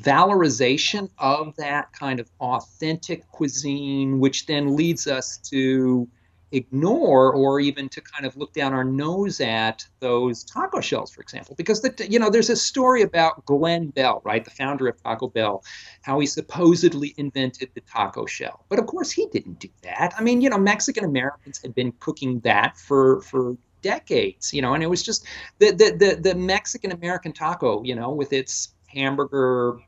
[0.02, 6.10] valorization of that kind of authentic cuisine, which then leads us to
[6.52, 11.22] ignore or even to kind of look down our nose at those taco shells, for
[11.22, 11.56] example.
[11.56, 15.28] Because the, you know, there's a story about Glenn Bell, right, the founder of Taco
[15.28, 15.64] Bell,
[16.02, 18.66] how he supposedly invented the taco shell.
[18.70, 20.14] But of course, he didn't do that.
[20.18, 24.74] I mean, you know, Mexican Americans had been cooking that for for decades, you know,
[24.74, 25.26] and it was just
[25.60, 29.80] the the the, the Mexican American taco, you know, with its hamburger,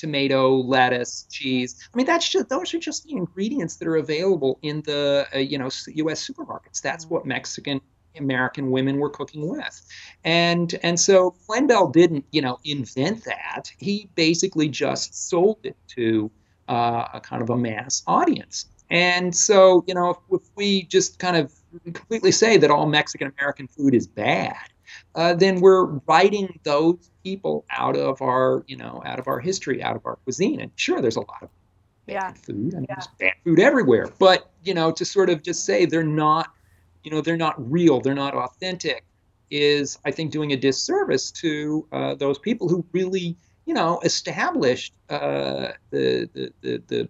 [0.00, 1.76] tomato, lettuce, cheese.
[1.92, 5.38] I mean, that's just those are just the ingredients that are available in the uh,
[5.38, 6.28] you know U.S.
[6.28, 6.80] supermarkets.
[6.80, 7.80] That's what Mexican
[8.16, 9.80] American women were cooking with,
[10.24, 13.70] and and so Glenn didn't you know invent that.
[13.78, 16.30] He basically just sold it to
[16.68, 18.66] uh, a kind of a mass audience.
[18.90, 21.52] And so, you know, if, if, we just kind of
[21.84, 24.56] completely say that all Mexican American food is bad,
[25.14, 29.82] uh, then we're writing those people out of our, you know, out of our history,
[29.82, 30.60] out of our cuisine.
[30.60, 31.48] And sure, there's a lot of
[32.06, 32.32] bad yeah.
[32.32, 32.74] food.
[32.74, 32.94] I mean, yeah.
[32.94, 34.08] there's bad food everywhere.
[34.18, 36.52] But you know, to sort of just say they're not,
[37.02, 39.04] you know, they're not real, they're not authentic,
[39.50, 44.92] is I think doing a disservice to uh, those people who really, you know, established
[45.08, 47.08] uh, the, the the the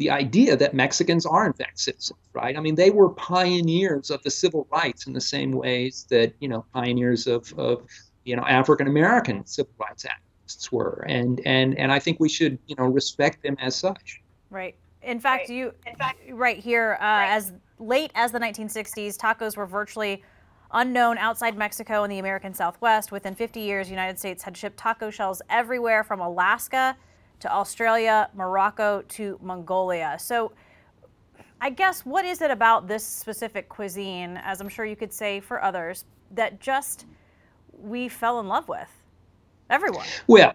[0.00, 2.56] the idea that Mexicans are in fact citizens, right?
[2.56, 6.48] I mean, they were pioneers of the civil rights in the same ways that you
[6.48, 7.86] know pioneers of, of
[8.24, 12.58] you know African American civil rights activists were, and and and I think we should
[12.66, 14.22] you know respect them as such.
[14.48, 14.74] Right.
[15.02, 15.56] In fact, right.
[15.56, 17.28] you in fact, right here, uh, right.
[17.28, 20.24] as late as the 1960s, tacos were virtually
[20.72, 23.12] unknown outside Mexico and the American Southwest.
[23.12, 26.96] Within 50 years, United States had shipped taco shells everywhere from Alaska
[27.40, 30.16] to Australia, Morocco to Mongolia.
[30.18, 30.52] So
[31.60, 35.40] I guess what is it about this specific cuisine, as I'm sure you could say
[35.40, 37.06] for others, that just
[37.78, 38.88] we fell in love with?
[39.68, 40.06] Everyone.
[40.26, 40.54] Well,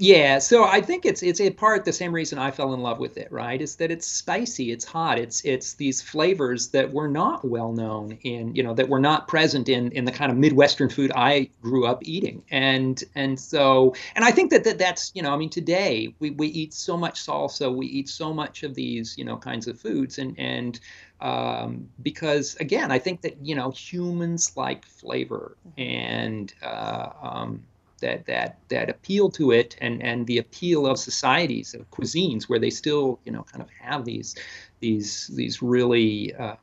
[0.00, 2.98] yeah, so I think it's it's in part the same reason I fell in love
[2.98, 3.60] with it, right?
[3.60, 8.18] Is that it's spicy, it's hot, it's it's these flavors that were not well known
[8.22, 11.50] in, you know, that were not present in in the kind of Midwestern food I
[11.60, 12.42] grew up eating.
[12.50, 16.30] And and so and I think that, that that's, you know, I mean today we,
[16.30, 19.78] we eat so much salsa, we eat so much of these, you know, kinds of
[19.78, 20.80] foods and and
[21.20, 27.62] um, because again, I think that, you know, humans like flavor and uh, um,
[28.00, 32.58] that that that appeal to it and and the appeal of societies of cuisines where
[32.58, 34.34] they still you know kind of have these
[34.80, 36.56] these these really uh,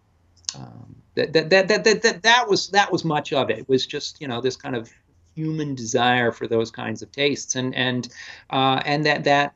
[0.56, 3.60] um, that, that, that that that that that was that was much of it.
[3.60, 4.92] it was just you know this kind of
[5.36, 8.10] human desire for those kinds of tastes and and
[8.50, 9.54] uh, and that that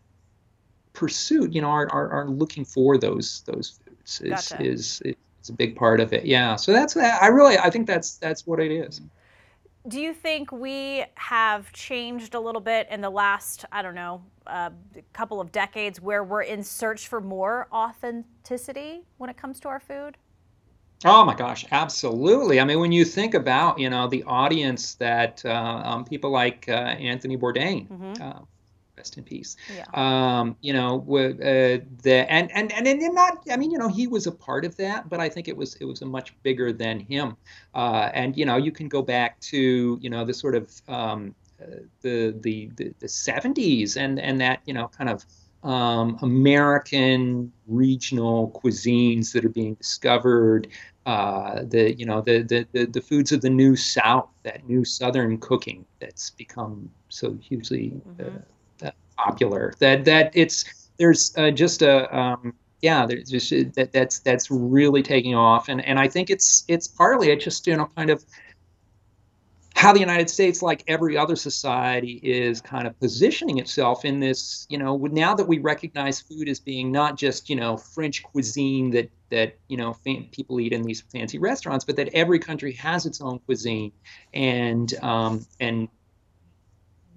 [0.93, 4.63] pursuit you know are, are, are looking for those those foods is, gotcha.
[4.63, 8.17] is is a big part of it yeah so that's i really i think that's
[8.17, 9.01] that's what it is
[9.87, 14.21] do you think we have changed a little bit in the last, I don't know,
[14.45, 14.69] uh,
[15.13, 19.79] couple of decades where we're in search for more authenticity when it comes to our
[19.79, 20.17] food?
[21.03, 22.59] Oh my gosh, absolutely.
[22.59, 26.65] I mean, when you think about, you know, the audience that uh, um, people like
[26.67, 28.43] uh, Anthony Bourdain, mm-hmm.
[28.97, 29.55] Rest in peace.
[29.73, 29.85] Yeah.
[29.93, 33.37] Um, you know, uh, the and and and and not.
[33.49, 35.75] I mean, you know, he was a part of that, but I think it was
[35.75, 37.37] it was a much bigger than him.
[37.73, 41.33] Uh, and you know, you can go back to you know the sort of um,
[41.61, 45.25] uh, the, the the the 70s and and that you know kind of
[45.63, 50.67] um, American regional cuisines that are being discovered,
[51.05, 54.83] uh, the you know the, the, the the foods of the new South, that new
[54.83, 58.37] Southern cooking that's become so hugely uh, mm-hmm
[59.17, 59.73] popular.
[59.79, 65.03] That that it's there's uh, just a um, yeah, there's just that that's that's really
[65.03, 68.23] taking off, and and I think it's it's partly it's just you know kind of
[69.81, 74.67] how the United States, like every other society, is kind of positioning itself in this,
[74.69, 78.91] you know, now that we recognize food as being not just, you know, French cuisine
[78.91, 79.95] that that you know
[80.31, 83.91] people eat in these fancy restaurants, but that every country has its own cuisine,
[84.35, 85.87] and um, and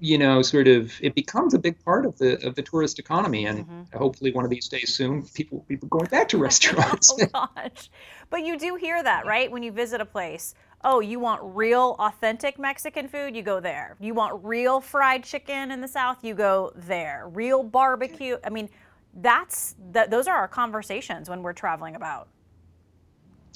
[0.00, 3.46] you know, sort of it becomes a big part of the of the tourist economy,
[3.46, 3.98] and mm-hmm.
[3.98, 7.12] hopefully one of these days soon, people will be going back to restaurants.
[7.12, 7.90] oh gosh,
[8.30, 9.50] but you do hear that, right?
[9.50, 13.96] When you visit a place, oh, you want real, authentic Mexican food, you go there.
[14.00, 17.28] You want real fried chicken in the South, you go there.
[17.32, 18.36] Real barbecue.
[18.44, 18.68] I mean,
[19.14, 20.10] that's that.
[20.10, 22.28] Those are our conversations when we're traveling about.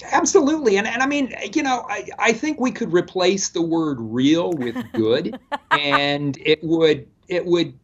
[0.03, 0.77] Absolutely.
[0.77, 4.51] And, and I mean, you know, I, I think we could replace the word real
[4.53, 5.37] with good
[5.71, 7.77] and it would, it would,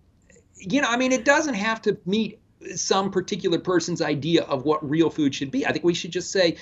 [0.58, 2.39] you know, I mean, it doesn't have to meet
[2.75, 5.65] some particular person's idea of what real food should be.
[5.65, 6.58] I think we should just say,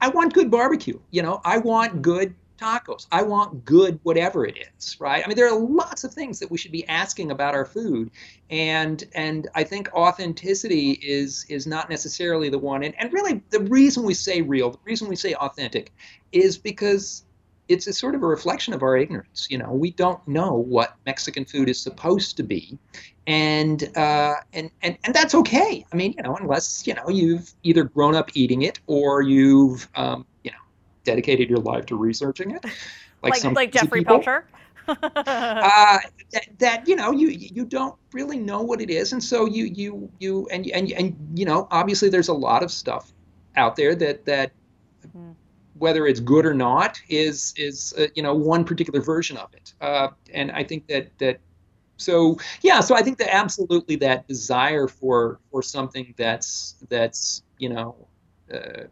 [0.00, 0.98] I want good barbecue.
[1.10, 3.06] You know, I want good tacos.
[3.12, 5.22] I want good whatever it is, right?
[5.24, 8.10] I mean, there are lots of things that we should be asking about our food,
[8.50, 12.82] and and I think authenticity is is not necessarily the one.
[12.82, 15.92] And and really, the reason we say real, the reason we say authentic,
[16.32, 17.24] is because
[17.68, 19.48] it's a sort of a reflection of our ignorance.
[19.50, 22.78] You know, we don't know what Mexican food is supposed to be,
[23.26, 25.84] and uh, and and and that's okay.
[25.92, 29.88] I mean, you know, unless you know you've either grown up eating it or you've
[29.94, 30.26] um,
[31.06, 32.64] dedicated your life to researching it,
[33.22, 34.04] like like, some like Jeffrey.
[34.04, 34.46] Pilcher.
[34.88, 35.98] uh,
[36.32, 39.64] that, that, you know you you don't really know what it is, and so you
[39.64, 43.12] you you and and and you know obviously there's a lot of stuff
[43.56, 44.52] out there that that
[45.16, 45.34] mm.
[45.78, 49.72] whether it's good or not is is uh, you know one particular version of it,
[49.80, 51.40] uh, and I think that that
[51.96, 57.70] so yeah so I think that absolutely that desire for for something that's that's you
[57.70, 58.06] know
[58.54, 58.84] uh,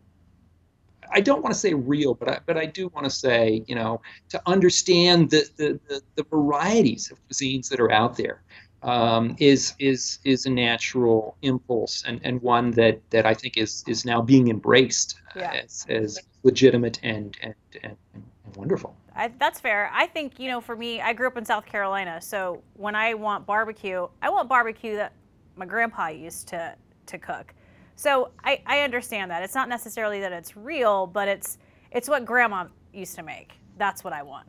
[1.14, 3.76] I don't want to say real, but I, but I do want to say, you
[3.76, 8.42] know, to understand the, the, the, the varieties of cuisines that are out there
[8.82, 13.84] um, is is is a natural impulse and, and one that, that I think is
[13.86, 15.52] is now being embraced yeah.
[15.52, 18.96] as, as legitimate and and, and, and wonderful.
[19.16, 19.90] I, that's fair.
[19.94, 23.14] I think you know, for me, I grew up in South Carolina, so when I
[23.14, 25.12] want barbecue, I want barbecue that
[25.56, 26.74] my grandpa used to
[27.06, 27.54] to cook.
[27.96, 29.42] So I, I understand that.
[29.42, 31.58] It's not necessarily that it's real, but it's
[31.90, 33.52] it's what grandma used to make.
[33.78, 34.46] That's what I want.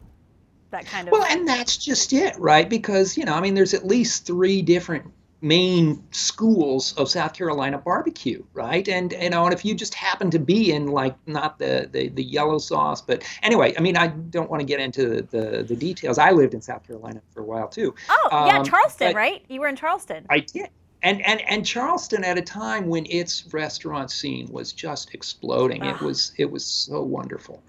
[0.71, 2.69] That kind of Well, and that's just it, right?
[2.69, 7.77] Because, you know, I mean there's at least three different main schools of South Carolina
[7.77, 8.87] barbecue, right?
[8.87, 12.09] And you know, and if you just happen to be in like not the the,
[12.09, 15.75] the yellow sauce, but anyway, I mean, I don't want to get into the, the,
[15.75, 16.17] details.
[16.17, 17.93] I lived in South Carolina for a while too.
[18.09, 19.45] Oh, um, yeah, Charleston, right?
[19.49, 20.25] You were in Charleston.
[20.29, 20.69] I did
[21.05, 25.85] and and and Charleston at a time when its restaurant scene was just exploding.
[25.85, 27.61] It was it was so wonderful.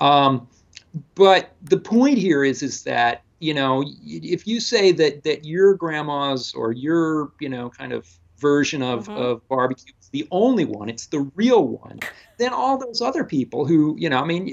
[0.00, 0.46] Um,
[1.14, 5.74] but the point here is is that you know if you say that that your
[5.74, 8.06] grandma's or your you know kind of
[8.38, 9.16] version of, Mhm.
[9.16, 12.00] of barbecue is the only one it's the real one
[12.38, 14.52] then all those other people who you know i mean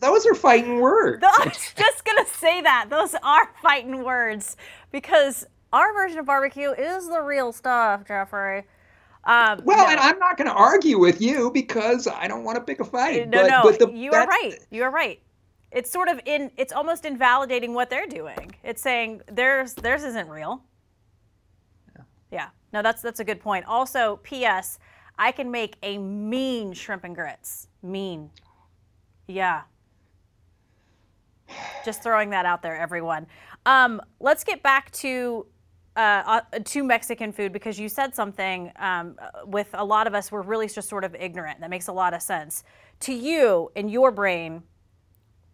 [0.00, 4.56] those are fighting words I was just gonna say that those are fighting words
[4.90, 8.64] because our version of barbecue is the real stuff, Jeffrey.
[9.24, 9.86] Um, well no.
[9.86, 12.84] and i'm not going to argue with you because i don't want to pick a
[12.84, 14.58] fight no, but, no, but the, you are right.
[14.72, 15.22] You are right.
[15.72, 16.50] It's sort of in.
[16.56, 18.54] It's almost invalidating what they're doing.
[18.62, 20.62] It's saying theirs theirs isn't real.
[22.30, 22.48] Yeah.
[22.72, 23.64] No, that's that's a good point.
[23.66, 24.78] Also, P.S.
[25.18, 27.68] I can make a mean shrimp and grits.
[27.82, 28.30] Mean.
[29.26, 29.62] Yeah.
[31.84, 33.26] Just throwing that out there, everyone.
[33.64, 35.46] Um, let's get back to
[35.96, 40.14] uh, uh, to Mexican food because you said something um, uh, with a lot of
[40.14, 40.32] us.
[40.32, 41.60] We're really just sort of ignorant.
[41.60, 42.64] That makes a lot of sense.
[43.00, 44.62] To you, in your brain,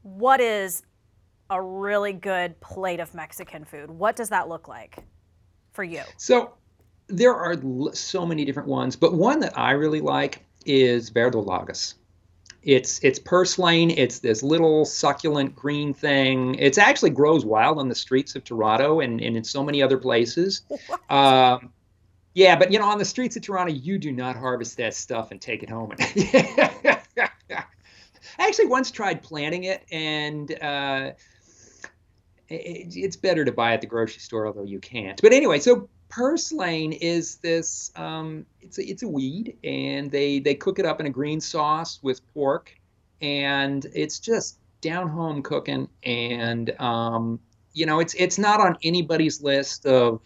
[0.03, 0.83] what is
[1.51, 3.91] a really good plate of Mexican food?
[3.91, 4.99] What does that look like
[5.73, 6.03] for you?
[6.19, 6.55] So
[7.09, 7.57] there are
[7.95, 11.95] so many different ones, but one that I really like is verdolagas.
[12.63, 13.91] It's it's purslane.
[13.91, 16.57] It's this little succulent green thing.
[16.57, 19.99] It actually grows wild on the streets of Toronto and, and in so many other
[19.99, 20.63] places.
[21.11, 21.73] Um,
[22.35, 25.31] yeah, but you know, on the streets of Toronto, you do not harvest that stuff
[25.31, 25.93] and take it home.
[28.39, 31.13] I actually once tried planting it, and uh,
[32.49, 35.21] it, it's better to buy at the grocery store, although you can't.
[35.21, 40.55] But anyway, so purslane is this um, it's a, it's a weed, and they they
[40.55, 42.75] cook it up in a green sauce with pork,
[43.21, 47.41] and it's just down home cooking, and um,
[47.73, 50.21] you know it's it's not on anybody's list of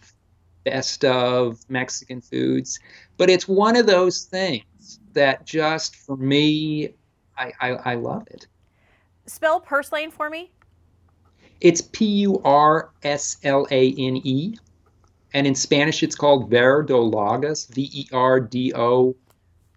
[0.63, 2.79] best of Mexican foods,
[3.17, 6.93] but it's one of those things that just for me,
[7.37, 8.47] I I, I love it.
[9.25, 10.51] Spell purslane for me.
[11.61, 14.55] It's P U R S L A N E.
[15.33, 19.15] And in Spanish, it's called verdolagas, V E R D O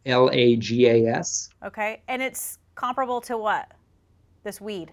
[0.05, 1.49] L A G A S.
[1.65, 3.73] Okay, and it's comparable to what?
[4.45, 4.93] This weed.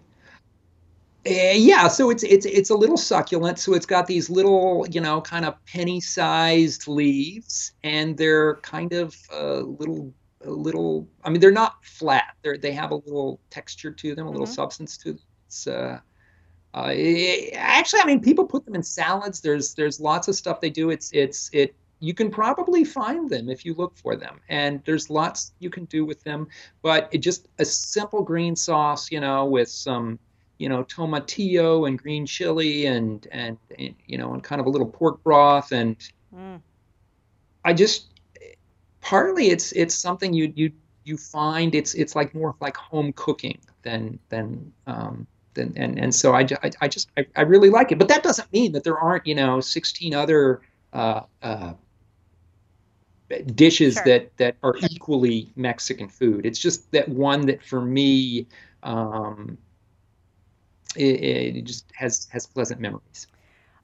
[1.26, 3.58] Uh, yeah, so it's it's it's a little succulent.
[3.60, 9.16] So it's got these little, you know, kind of penny-sized leaves, and they're kind of
[9.34, 11.08] uh, little, a little.
[11.24, 12.36] I mean, they're not flat.
[12.42, 14.56] They're they have a little texture to them, a little Mhm.
[14.56, 15.22] substance to them.
[15.48, 16.00] It's uh,
[16.74, 19.42] uh, it- actually, I mean, people put them in salads.
[19.42, 20.90] There's there's lots of stuff they do.
[20.90, 21.76] It's it's it.
[22.00, 25.86] You can probably find them if you look for them, and there's lots you can
[25.86, 26.48] do with them.
[26.82, 30.20] But it just a simple green sauce, you know, with some
[30.58, 34.70] you know tomatillo and green chili and, and and you know and kind of a
[34.70, 35.96] little pork broth and
[36.36, 36.62] Mm.
[37.64, 38.08] I just
[39.02, 40.72] partly it's it's something you you
[41.04, 46.14] you find it's it's like more like home cooking than than um than and and
[46.14, 48.84] so I, I, I just I, I really like it but that doesn't mean that
[48.84, 50.62] there aren't you know 16 other
[50.94, 51.74] uh, uh,
[53.56, 54.04] dishes Sure.
[54.04, 58.48] that that are equally Mexican food it's just that one that for me
[58.84, 59.58] um
[60.96, 63.28] it, it just has has pleasant memories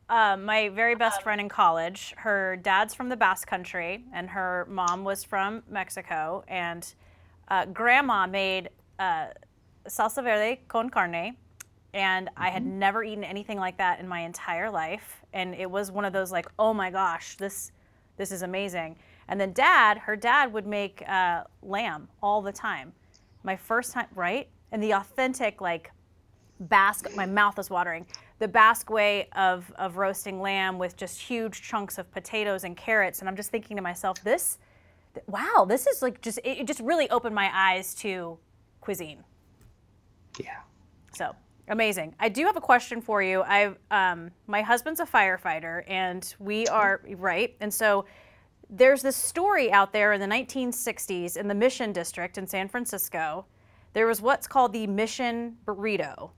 [0.10, 4.66] Uh, my very best friend in college, her dad's from the Basque Country, and her
[4.70, 6.44] mom was from Mexico.
[6.48, 6.84] And
[7.48, 9.28] uh, grandma made uh,
[9.88, 11.38] salsa verde con carne,
[11.94, 15.22] and I had never eaten anything like that in my entire life.
[15.34, 17.72] And it was one of those like, oh my gosh, this
[18.18, 18.98] this is amazing.
[19.30, 22.92] And then dad, her dad would make uh, lamb all the time.
[23.44, 24.50] My first time, right?
[24.72, 25.92] And the authentic like
[26.60, 28.06] Basque, my mouth is watering.
[28.40, 33.20] The Basque way of, of roasting lamb with just huge chunks of potatoes and carrots.
[33.22, 34.58] And I'm just thinking to myself, this,
[35.14, 38.38] th- wow, this is like just, it, it just really opened my eyes to
[38.82, 39.24] cuisine.
[40.40, 40.60] yeah
[41.14, 41.34] So
[41.70, 42.16] amazing.
[42.20, 43.42] I do have a question for you.
[43.44, 47.56] I, um, my husband's a firefighter, and we are right.
[47.62, 48.06] And so
[48.70, 53.46] there's this story out there in the 1960s in the Mission District in San Francisco.
[53.94, 56.32] There was what's called the Mission Burrito.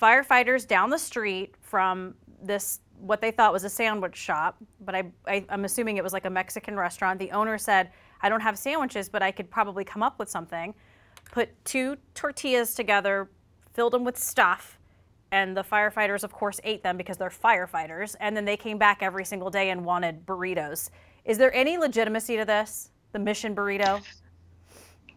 [0.00, 5.04] Firefighters down the street from this, what they thought was a sandwich shop, but I,
[5.26, 7.18] I, I'm assuming it was like a Mexican restaurant.
[7.18, 10.74] The owner said, I don't have sandwiches, but I could probably come up with something.
[11.30, 13.30] Put two tortillas together,
[13.74, 14.78] filled them with stuff,
[15.30, 18.14] and the firefighters, of course, ate them because they're firefighters.
[18.20, 20.90] And then they came back every single day and wanted burritos.
[21.24, 22.90] Is there any legitimacy to this?
[23.12, 24.02] The mission burrito?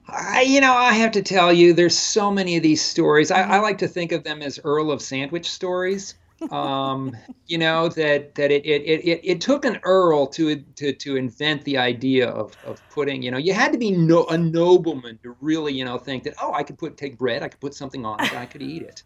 [0.08, 3.32] I, you know, I have to tell you, there's so many of these stories.
[3.32, 3.64] I, I mm-hmm.
[3.64, 6.16] like to think of them as Earl of Sandwich stories.
[6.52, 7.16] Um,
[7.48, 11.64] you know that that it, it it it took an earl to to to invent
[11.64, 15.36] the idea of of putting you know you had to be no, a nobleman to
[15.42, 18.06] really you know think that oh I could put take bread I could put something
[18.06, 19.04] on it I could eat it.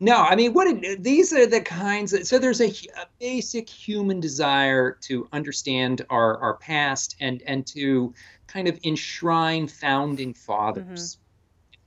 [0.00, 3.68] No, I mean what it, these are the kinds of so there's a, a basic
[3.68, 8.14] human desire to understand our our past and and to
[8.46, 11.16] kind of enshrine founding fathers.
[11.16, 11.21] Mm-hmm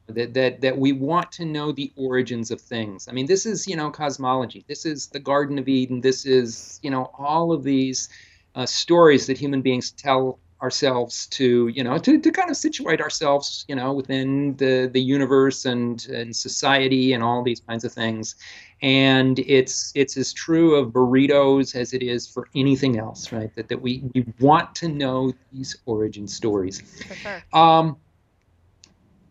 [0.07, 3.07] that that that we want to know the origins of things.
[3.07, 4.63] I mean, this is you know cosmology.
[4.67, 6.01] This is the Garden of Eden.
[6.01, 8.09] This is you know all of these
[8.55, 13.01] uh, stories that human beings tell ourselves to you know to, to kind of situate
[13.01, 17.91] ourselves you know within the the universe and and society and all these kinds of
[17.91, 18.35] things
[18.81, 23.67] and it's it's as true of burritos as it is for anything else right that,
[23.67, 27.43] that we, we want to know these origin stories for sure.
[27.53, 27.97] um,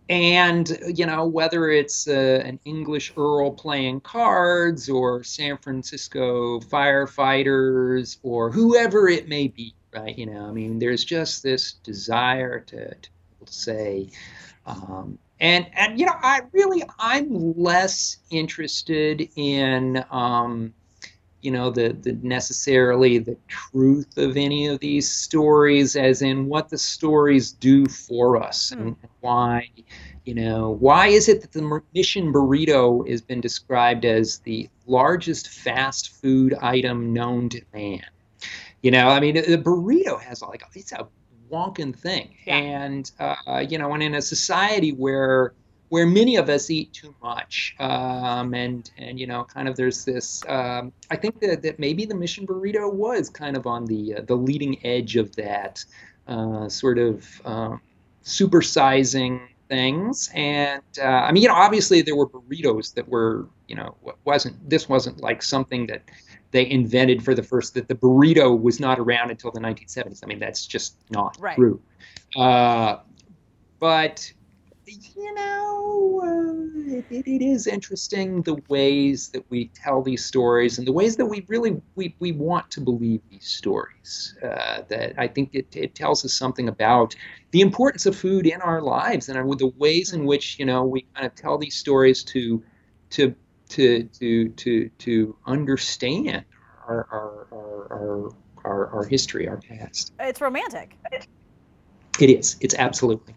[0.08, 8.18] and you know whether it's uh, an english earl playing cards or san francisco firefighters
[8.22, 10.18] or whoever it may be right?
[10.18, 13.08] You know i mean there's just this desire to, to
[13.46, 14.10] say
[14.66, 20.74] um, and and you know i really i'm less interested in um,
[21.44, 26.70] you know the the necessarily the truth of any of these stories as in what
[26.70, 28.80] the stories do for us mm.
[28.80, 29.68] and why
[30.24, 35.48] you know why is it that the mission burrito has been described as the largest
[35.48, 38.02] fast food item known to man
[38.82, 41.06] you know i mean the burrito has like it's a
[41.52, 42.56] wonkin thing yeah.
[42.56, 45.52] and uh, you know and in a society where
[45.88, 47.74] where many of us eat too much.
[47.78, 52.04] Um, and, and, you know, kind of there's this, um, I think that, that maybe
[52.04, 55.84] the Mission Burrito was kind of on the, uh, the leading edge of that
[56.26, 57.80] uh, sort of um,
[58.24, 60.30] supersizing things.
[60.34, 64.68] And uh, I mean, you know, obviously there were burritos that were, you know, wasn't,
[64.68, 66.02] this wasn't like something that
[66.50, 70.20] they invented for the first, that the burrito was not around until the 1970s.
[70.22, 71.56] I mean, that's just not right.
[71.56, 71.80] true.
[72.36, 72.98] Uh,
[73.80, 74.32] but
[74.86, 80.86] you know, uh, it, it is interesting the ways that we tell these stories and
[80.86, 84.36] the ways that we really we, we want to believe these stories.
[84.42, 87.14] Uh, that I think it, it tells us something about
[87.50, 91.06] the importance of food in our lives and the ways in which you know we
[91.14, 92.62] kind of tell these stories to
[93.10, 93.34] to
[93.70, 96.44] to to to to understand
[96.86, 98.30] our our our
[98.64, 100.12] our, our history, our past.
[100.18, 100.96] It's romantic.
[102.20, 102.56] It is.
[102.60, 103.34] It's absolutely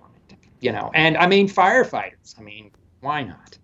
[0.59, 2.37] you know, and I mean firefighters.
[2.37, 3.57] I mean, why not?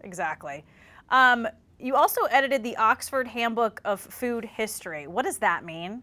[0.00, 0.64] Exactly.
[1.10, 1.46] Um,
[1.78, 5.06] you also edited the Oxford Handbook of Food History.
[5.06, 6.02] What does that mean?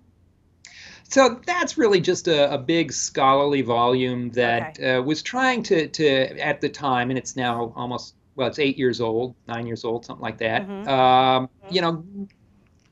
[1.04, 4.96] So that's really just a, a big scholarly volume that okay.
[4.96, 8.78] uh, was trying to, to, at the time, and it's now almost, well, it's eight
[8.78, 10.68] years old, nine years old, something like that.
[10.68, 10.88] Mm-hmm.
[10.88, 12.06] Um, you know,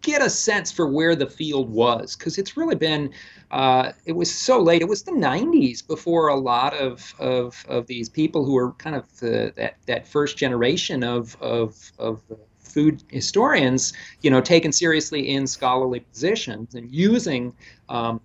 [0.08, 3.12] get a sense for where the field was because it's really been
[3.52, 4.82] uh, it was so late.
[4.82, 8.96] It was the 90s before a lot of of, of these people who were kind
[8.96, 12.22] of the, that that first generation of of of
[12.58, 17.54] food historians you know taken seriously in scholarly positions and using
[17.90, 18.22] um,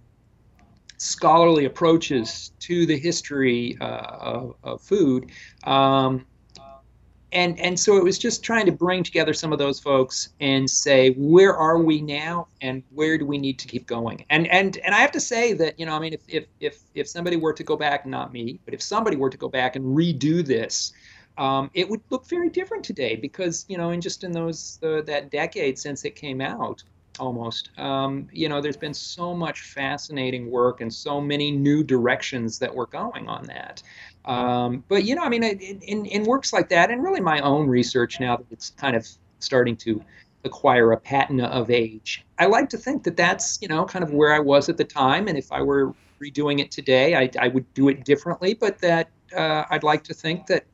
[0.99, 5.33] scholarly approaches to the history uh, of, of, food.
[5.65, 6.25] Um,
[7.33, 10.69] and and so it was just trying to bring together some of those folks and
[10.69, 14.25] say where are we now and where do we need to keep going?
[14.31, 16.79] And and and i have to say that you know i mean if if if,
[16.95, 19.77] if somebody were to go back not me but if somebody were to go back
[19.77, 20.93] and redo this
[21.39, 25.01] um, it would look very different today because you know in just in those uh,
[25.03, 26.83] that decade since it came out
[27.19, 32.59] almost um, you know there's been so much fascinating work and so many new directions
[32.59, 33.83] that we're going on that
[34.25, 37.67] um, but you know, I mean, in, in works like that, and really my own
[37.67, 39.07] research now that it's kind of
[39.41, 40.03] starting to
[40.45, 44.13] acquire a patina of age, I like to think that that's you know kind of
[44.13, 47.49] where I was at the time, and if I were redoing it today, I, I
[47.49, 48.55] would do it differently.
[48.55, 50.65] But that uh, I'd like to think that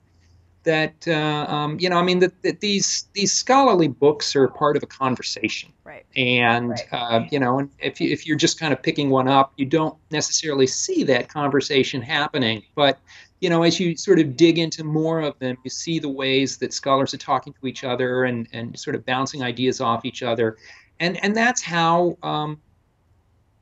[0.68, 4.76] that uh, um, you know, I mean, that, that these these scholarly books are part
[4.76, 6.04] of a conversation, right?
[6.14, 6.86] And right.
[6.92, 9.64] Uh, you know, and if you, if you're just kind of picking one up, you
[9.64, 12.98] don't necessarily see that conversation happening, but
[13.40, 16.58] you know, as you sort of dig into more of them, you see the ways
[16.58, 20.22] that scholars are talking to each other and, and sort of bouncing ideas off each
[20.22, 20.56] other.
[21.00, 22.60] And, and that's how um,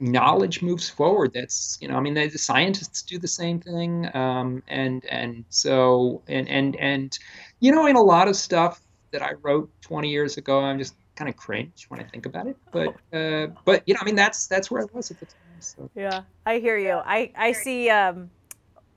[0.01, 1.33] knowledge moves forward.
[1.35, 4.09] That's, you know, I mean, the, the scientists do the same thing.
[4.15, 7.19] Um, and, and so, and, and, and,
[7.61, 8.81] you know, in a lot of stuff
[9.13, 12.47] that I wrote 20 years ago, I'm just kind of cringe when I think about
[12.47, 12.57] it.
[12.73, 15.35] But, uh, but, you know, I mean, that's, that's where I was at the time.
[15.61, 15.91] So.
[15.95, 16.93] Yeah, I hear you.
[16.93, 18.31] I, I see, um,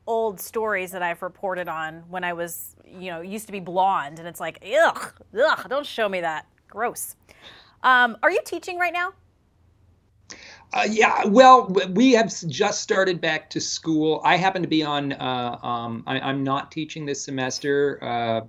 [0.10, 4.18] old stories that I've reported on when I was, you know, used to be blonde,
[4.18, 6.48] and it's like, ugh, ugh, don't show me that.
[6.68, 7.16] Gross.
[7.84, 9.14] Um, are you teaching right now?
[10.72, 14.22] Uh, yeah, well, we have just started back to school.
[14.24, 15.14] I happen to be on.
[15.14, 17.98] Uh, um, I, am not teaching this semester.
[18.04, 18.42] Uh,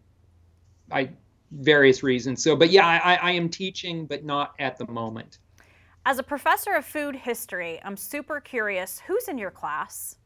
[0.94, 1.10] I
[1.52, 2.42] various reasons.
[2.42, 5.38] So, but yeah, I, I am teaching, but not at the moment.
[6.04, 9.00] As a professor of food history, I'm super curious.
[9.06, 10.16] Who's in your class?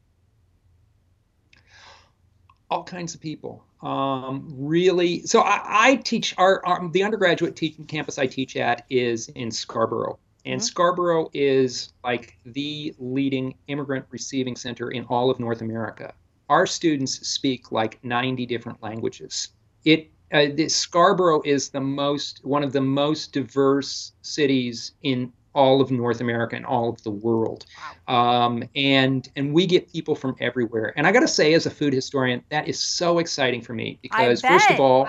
[2.69, 3.63] all kinds of people.
[3.81, 8.85] Um, really, so I, I teach our, our, the undergraduate teaching campus I teach at
[8.89, 10.65] is in Scarborough, and mm-hmm.
[10.65, 16.13] Scarborough is like the leading immigrant receiving center in all of North America.
[16.49, 19.49] Our students speak like 90 different languages.
[19.83, 25.89] It uh, Scarborough is the most one of the most diverse cities in all of
[25.89, 27.65] North America and all of the world.
[28.07, 30.93] Um, and and we get people from everywhere.
[30.97, 33.97] And I got to say, as a food historian, that is so exciting for me
[34.01, 35.07] because first of all.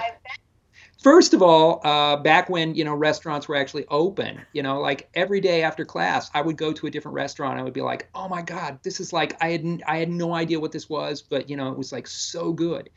[1.03, 5.09] First of all, uh, back when you know restaurants were actually open, you know, like
[5.15, 7.59] every day after class, I would go to a different restaurant.
[7.59, 10.35] I would be like, "Oh my God, this is like I had I had no
[10.35, 12.89] idea what this was, but you know, it was like so good."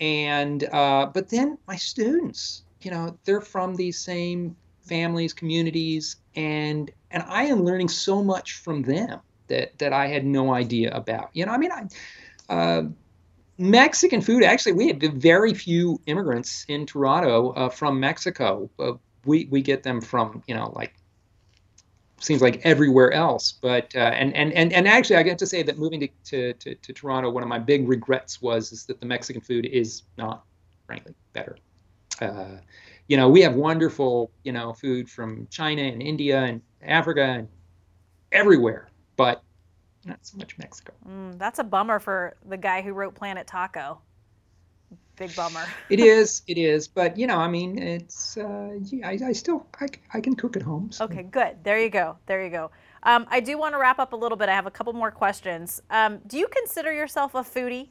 [0.00, 6.90] And uh, but then my students, you know, they're from these same families, communities, and
[7.10, 11.30] and I am learning so much from them that that I had no idea about.
[11.32, 11.86] You know, I mean, I.
[12.48, 12.82] Uh,
[13.58, 18.68] Mexican food, actually, we have very few immigrants in Toronto uh, from Mexico.
[18.78, 18.92] Uh,
[19.24, 20.94] we we get them from you know like
[22.20, 23.52] seems like everywhere else.
[23.52, 26.52] But uh, and and and and actually, I get to say that moving to, to,
[26.54, 30.02] to, to Toronto, one of my big regrets was is that the Mexican food is
[30.16, 30.44] not,
[30.86, 31.56] frankly, better.
[32.20, 32.56] Uh,
[33.08, 37.48] you know, we have wonderful, you know, food from China and India and Africa and
[38.32, 39.42] everywhere, but
[40.06, 40.92] not so much Mexico.
[41.08, 44.00] Mm, that's a bummer for the guy who wrote Planet Taco.
[45.16, 45.64] Big bummer.
[45.90, 49.66] it is, it is, but you know, I mean, it's, uh, yeah, I, I still,
[49.80, 50.92] I, I can cook at home.
[50.92, 51.04] So.
[51.06, 51.56] Okay, good.
[51.64, 52.18] There you go.
[52.26, 52.70] There you go.
[53.02, 54.48] Um, I do want to wrap up a little bit.
[54.48, 55.82] I have a couple more questions.
[55.90, 57.88] Um, do you consider yourself a foodie?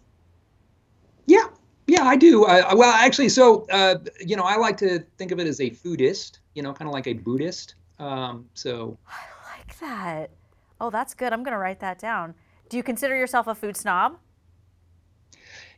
[1.25, 1.47] Yeah,
[1.87, 2.45] yeah, I do.
[2.45, 5.69] Uh, well, actually, so uh, you know, I like to think of it as a
[5.69, 6.39] foodist.
[6.53, 7.75] You know, kind of like a Buddhist.
[7.99, 10.31] Um, so I like that.
[10.79, 11.33] Oh, that's good.
[11.33, 12.35] I'm going to write that down.
[12.69, 14.17] Do you consider yourself a food snob?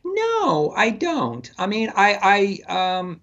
[0.04, 1.50] No, I don't.
[1.58, 3.20] I mean, I I um,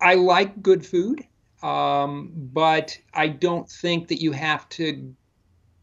[0.00, 1.24] I like good food,
[1.62, 5.14] um, but I don't think that you have to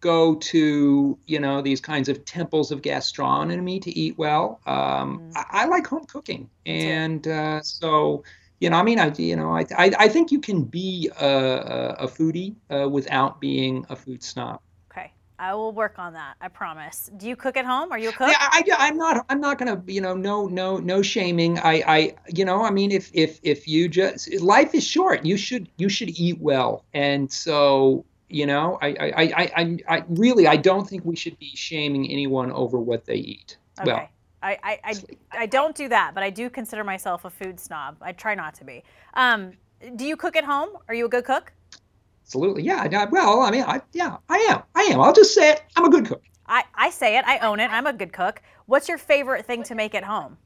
[0.01, 4.59] go to you know these kinds of temples of gastronomy to eat well.
[4.65, 5.31] Um, mm.
[5.35, 8.23] I, I, like home cooking, and uh, so
[8.59, 11.95] you know, I mean, I you know, I I, I think you can be a,
[11.99, 14.59] a foodie uh, without being a food snob.
[14.91, 16.35] Okay, I will work on that.
[16.41, 17.09] I promise.
[17.17, 17.91] Do you cook at home?
[17.91, 18.29] Are you a cook?
[18.29, 19.25] Yeah, I, I'm not.
[19.29, 19.81] I'm not gonna.
[19.87, 21.59] You know, no, no, no shaming.
[21.59, 25.37] I, I, you know, I mean, if if if you just life is short, you
[25.37, 30.47] should you should eat well, and so you know, I, I, I, I, I really,
[30.47, 33.57] I don't think we should be shaming anyone over what they eat.
[33.79, 33.91] Okay.
[33.91, 34.09] Well,
[34.45, 34.93] I, I, I,
[35.31, 37.97] I, don't do that, but I do consider myself a food snob.
[38.01, 38.83] I try not to be.
[39.15, 39.53] Um,
[39.95, 40.69] do you cook at home?
[40.87, 41.51] Are you a good cook?
[42.23, 42.63] Absolutely.
[42.63, 43.05] Yeah.
[43.11, 44.61] Well, I mean, I, yeah, I am.
[44.75, 45.01] I am.
[45.01, 45.63] I'll just say it.
[45.75, 46.23] I'm a good cook.
[46.47, 47.25] I, I say it.
[47.25, 47.71] I own it.
[47.71, 48.41] I'm a good cook.
[48.67, 50.37] What's your favorite thing to make at home?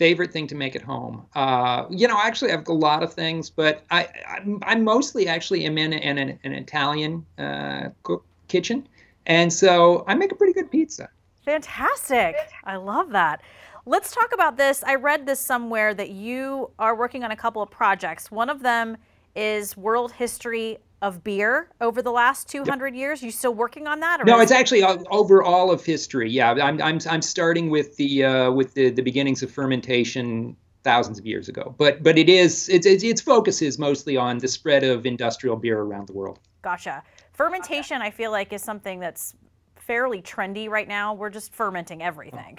[0.00, 1.26] favorite thing to make at home?
[1.34, 5.28] Uh, you know, actually, I have a lot of things, but I, I, I mostly
[5.28, 8.88] actually am in an, an, an Italian uh, cook kitchen,
[9.26, 11.10] and so I make a pretty good pizza.
[11.50, 12.36] Fantastic!
[12.62, 13.42] I love that.
[13.84, 14.84] Let's talk about this.
[14.84, 18.30] I read this somewhere that you are working on a couple of projects.
[18.30, 18.96] One of them
[19.34, 22.94] is world history of beer over the last 200 yep.
[22.94, 23.22] years?
[23.24, 24.24] You still working on that?
[24.24, 26.30] no, it's actually over all of history.
[26.30, 31.18] Yeah, I'm, I'm, I'm starting with the uh, with the, the beginnings of fermentation thousands
[31.18, 31.74] of years ago.
[31.78, 35.80] But but it is its its focus is mostly on the spread of industrial beer
[35.80, 36.38] around the world.
[36.62, 37.02] Gotcha.
[37.32, 39.34] Fermentation, I feel like, is something that's
[39.80, 41.14] fairly trendy right now.
[41.14, 42.58] We're just fermenting everything.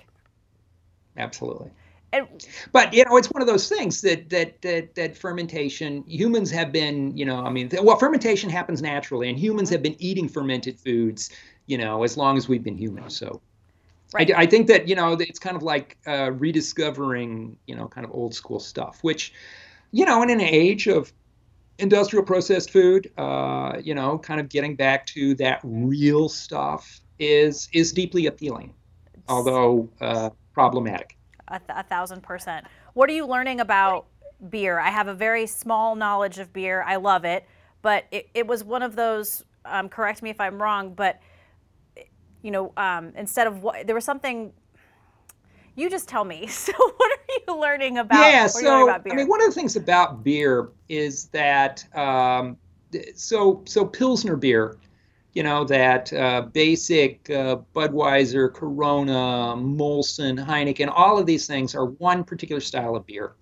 [1.18, 1.72] Absolutely.
[2.14, 2.28] And,
[2.74, 6.04] but you know, it's one of those things that that that that fermentation.
[6.08, 9.76] Humans have been, you know, I mean, well, fermentation happens naturally, and humans mm-hmm.
[9.76, 11.30] have been eating fermented foods,
[11.68, 13.10] you know, as long as we've been human.
[13.10, 13.42] So,
[14.14, 14.30] right.
[14.30, 18.06] I, I think that you know, it's kind of like uh, rediscovering, you know, kind
[18.06, 19.34] of old school stuff, which,
[19.92, 21.14] you know, in an age of
[21.78, 27.70] industrial processed food, uh, you know, kind of getting back to that real stuff is
[27.74, 28.74] is deeply appealing,
[29.30, 31.18] although uh, problematic
[31.48, 32.66] a, th- a thousand percent.
[32.94, 34.08] What are you learning about
[34.50, 34.80] beer?
[34.80, 36.84] I have a very small knowledge of beer.
[36.84, 37.46] I love it,
[37.82, 39.44] but it, it was one of those.
[39.66, 41.20] Um, correct me if I'm wrong, but
[42.42, 44.54] you know, um, instead of what there was something
[45.76, 46.48] You just tell me.
[46.52, 48.32] So, what are you learning about?
[48.32, 49.14] Yeah, what are you so learning about beer?
[49.14, 52.58] I mean, one of the things about beer is that um,
[53.16, 54.78] so so Pilsner beer,
[55.34, 61.86] you know, that uh, basic uh, Budweiser, Corona, Molson, Heineken, all of these things are
[61.86, 63.34] one particular style of beer,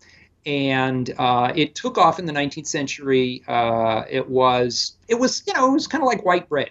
[0.46, 3.44] and uh, it took off in the 19th century.
[3.48, 6.70] Uh, it was it was you know it was kind of like white bread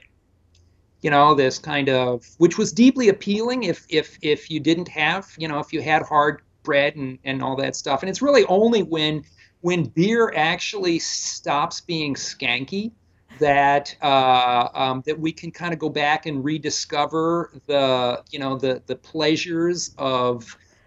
[1.01, 5.29] you know this kind of which was deeply appealing if if if you didn't have
[5.39, 8.45] you know if you had hard bread and and all that stuff and it's really
[8.47, 9.23] only when
[9.61, 12.91] when beer actually stops being skanky
[13.39, 18.59] that uh, um, that we can kind of go back and rediscover the you know
[18.59, 20.45] the the pleasures of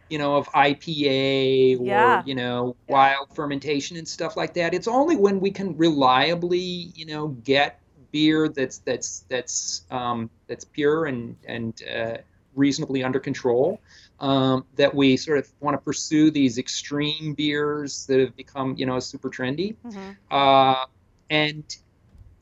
[0.10, 2.24] you know of IPA or Yeah.
[2.26, 4.74] you know wild fermentation and stuff like that.
[4.74, 7.80] It's only when we can reliably you know get
[8.12, 12.18] beer that's that's that's um, that's pure and and uh,
[12.56, 13.82] reasonably under control
[14.20, 18.86] um, that we sort of want to pursue these extreme beers that have become you
[18.86, 20.18] know super trendy Mhm.
[20.32, 20.76] uh,
[21.30, 21.64] and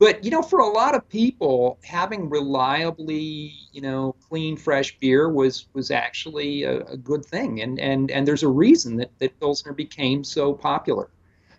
[0.00, 5.28] but you know for a lot of people having reliably you know clean fresh beer
[5.28, 7.60] was was actually a, a good thing.
[7.60, 11.08] And and and there's a reason that that pilsner became so popular.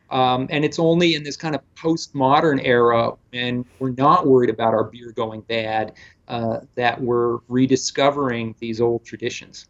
[0.10, 4.74] Um, and it's only in this kind of postmodern era when we're not worried about
[4.74, 5.94] our beer going bad
[6.28, 9.68] uh, that we're rediscovering these old traditions.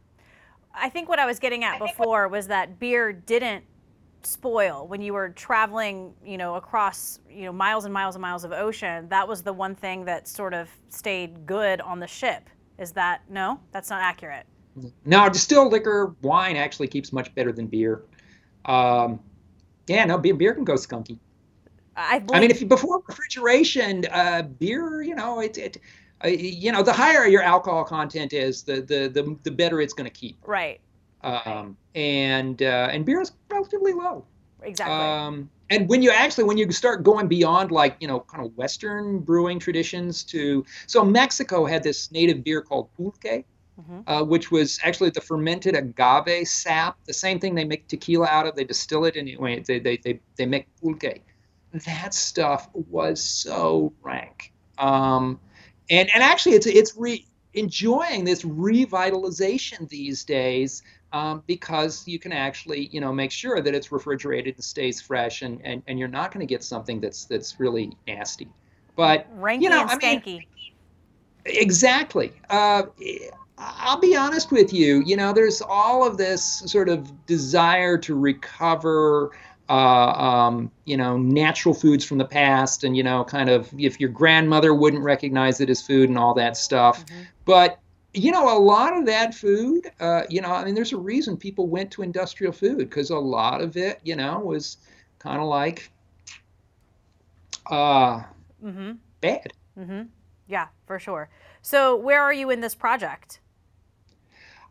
[0.74, 3.66] I think what I was getting at before was that beer didn't
[4.26, 8.44] spoil when you were traveling, you know, across, you know, miles and miles and miles
[8.44, 9.08] of ocean.
[9.10, 12.50] That was the one thing that sort of stayed good on the ship.
[12.78, 13.60] Is that no?
[13.72, 14.46] That's not accurate.
[15.06, 18.04] Now, distilled liquor, wine actually keeps much better than beer.
[18.66, 19.20] Um,
[19.88, 21.18] yeah, no, beer, beer can go skunky.
[21.96, 25.78] I I mean, if you before refrigeration, uh, beer, you know, it, it
[26.24, 29.94] uh, you know, the higher your alcohol content is, the the the, the better it's
[29.94, 30.38] going to keep.
[30.46, 30.80] right,
[31.24, 34.26] Um, and uh, and beer is relatively low.
[34.64, 34.94] exactly.
[34.94, 38.56] Um, and when you actually when you start going beyond like you know kind of
[38.58, 43.46] Western brewing traditions to so Mexico had this native beer called pulque,
[43.80, 44.04] Mhm.
[44.08, 48.48] uh, which was actually the fermented agave sap, the same thing they make tequila out
[48.48, 48.56] of.
[48.56, 51.22] They distill it and it- they they they they make pulque.
[51.86, 54.52] That stuff was so rank.
[54.78, 55.40] Um,
[55.90, 60.82] and and actually it's it's re, enjoying this revitalization these days
[61.14, 65.42] um, because you can actually you know make sure that it's refrigerated and stays fresh
[65.42, 68.48] and and, and you're not going to get something that's that's really nasty
[68.96, 70.44] but Ranky you know, and I mean-
[71.46, 72.84] exactly uh,
[73.58, 78.16] i'll be honest with you you know there's all of this sort of desire to
[78.16, 79.32] recover
[79.72, 84.02] uh, um, you know, natural foods from the past, and you know, kind of if
[84.02, 87.06] your grandmother wouldn't recognize it as food and all that stuff.
[87.06, 87.28] Mhm.
[87.46, 87.80] But
[88.14, 91.38] you know, a lot of that food, uh, you know, I mean, there's a reason
[91.38, 94.78] people went to industrial food because a lot of it, you know, was
[95.20, 95.92] kind of like
[97.70, 98.24] uh,
[98.64, 99.00] Mhm.
[99.22, 99.54] bad.
[99.78, 100.04] Mm-hmm.
[100.48, 101.30] Yeah, for sure.
[101.62, 103.40] So, where are you in this project?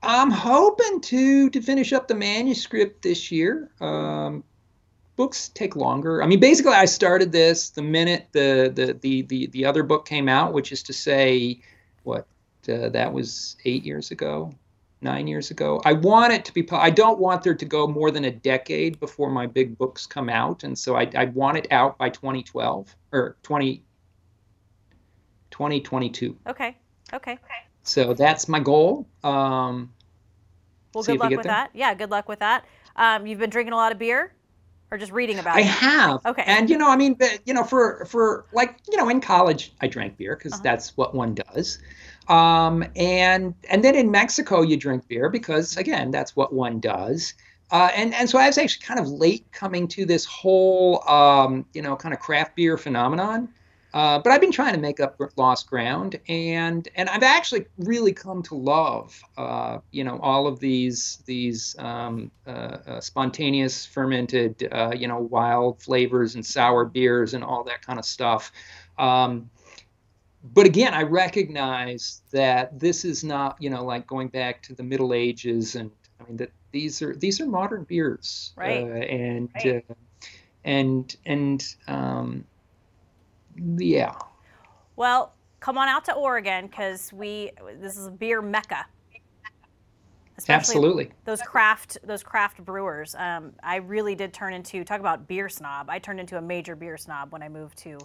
[0.02, 3.70] I'm hoping to to finish up the manuscript this year.
[3.80, 4.44] Um,
[5.16, 6.22] books take longer.
[6.22, 10.06] I mean, basically, I started this the minute the the the the, the other book
[10.06, 11.60] came out, which is to say,
[12.04, 12.26] what
[12.70, 14.54] uh, that was eight years ago,
[15.02, 15.80] nine years ago.
[15.84, 16.66] I want it to be.
[16.72, 20.28] I don't want there to go more than a decade before my big books come
[20.28, 23.84] out, and so I I want it out by 2012 or 20.
[25.50, 26.36] 2022.
[26.46, 26.76] Okay.
[27.12, 27.32] Okay.
[27.32, 27.38] Okay.
[27.82, 29.08] So that's my goal.
[29.24, 29.92] Um,
[30.94, 31.52] Well, good we luck with there.
[31.52, 31.70] that.
[31.74, 32.64] Yeah, good luck with that.
[32.96, 34.32] Um, you've been drinking a lot of beer,
[34.90, 35.64] or just reading about I it?
[35.64, 36.20] I have.
[36.26, 36.44] Okay.
[36.46, 39.72] And you know, I mean, but, you know, for for like you know, in college,
[39.80, 40.62] I drank beer because Uh-huh.
[40.64, 41.78] that's what one does.
[42.30, 47.34] Um, and and then in Mexico, you drink beer because again, that's what one does.
[47.72, 51.66] Uh, and and so I was actually kind of late coming to this whole um,
[51.74, 53.48] you know kind of craft beer phenomenon.
[53.92, 58.12] Uh, but I've been trying to make up lost ground, and and I've actually really
[58.12, 62.50] come to love, uh, you know, all of these these um, uh,
[62.86, 67.98] uh, spontaneous fermented, uh, you know, wild flavors and sour beers and all that kind
[67.98, 68.52] of stuff.
[68.96, 69.50] Um,
[70.42, 74.82] but again, I recognize that this is not, you know, like going back to the
[74.82, 78.82] Middle Ages, and I mean that these are these are modern beers, Right.
[78.82, 79.84] Uh, and Right.
[79.88, 79.94] Uh,
[80.64, 82.44] and and um,
[83.56, 84.14] yeah.
[84.96, 88.86] Well, come on out to Oregon because we this is a beer mecca.
[90.36, 91.10] Especially Absolutely.
[91.26, 93.14] those craft those craft brewers.
[93.14, 95.90] Um, I really did turn into talk about beer snob.
[95.90, 97.98] I turned into a major beer snob when I moved to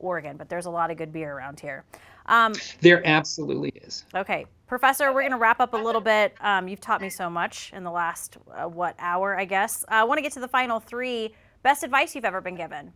[0.00, 1.84] Oregon, but there's a lot of good beer around here.
[2.26, 4.04] Um, there absolutely is.
[4.14, 6.34] Okay, Professor, we're going to wrap up a little bit.
[6.40, 9.84] Um, you've taught me so much in the last, uh, what, hour, I guess.
[9.84, 11.34] Uh, I want to get to the final three.
[11.62, 12.92] Best advice you've ever been given?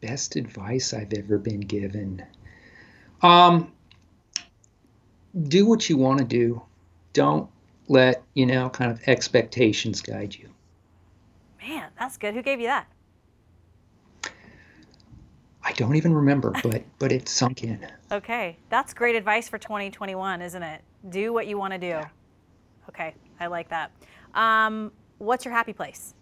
[0.00, 2.24] Best advice I've ever been given.
[3.22, 3.72] Um,
[5.44, 6.62] do what you want to do.
[7.12, 7.48] Don't
[7.88, 10.48] let, you know, kind of expectations guide you.
[11.60, 12.34] Man, that's good.
[12.34, 12.86] Who gave you that?
[15.62, 17.86] I don't even remember, but but it sunk in.
[18.10, 20.82] Okay, that's great advice for 2021, isn't it?
[21.10, 21.86] Do what you want to do.
[21.86, 22.08] Yeah.
[22.88, 23.90] Okay, I like that.
[24.34, 26.14] Um, what's your happy place?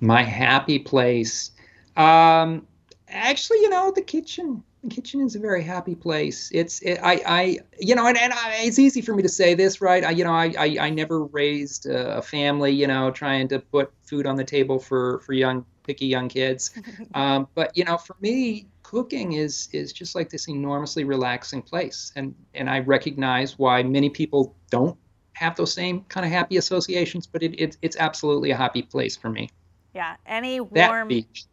[0.00, 1.52] My happy place.
[1.96, 2.66] Um,
[3.08, 4.64] actually, you know, the kitchen.
[4.82, 6.50] The kitchen is a very happy place.
[6.52, 9.54] It's it, I I you know, and, and I, it's easy for me to say
[9.54, 10.04] this, right?
[10.04, 13.92] I you know, I I, I never raised a family, you know, trying to put
[14.02, 16.70] food on the table for for young picky young kids.
[17.14, 22.10] Um, but you know, for me, cooking is is just like this enormously relaxing place,
[22.16, 24.96] and and I recognize why many people don't
[25.34, 29.16] have those same kind of happy associations, but it, it it's absolutely a happy place
[29.16, 29.50] for me.
[29.94, 31.44] Yeah, any warm that beach.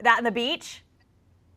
[0.00, 0.82] That in the beach.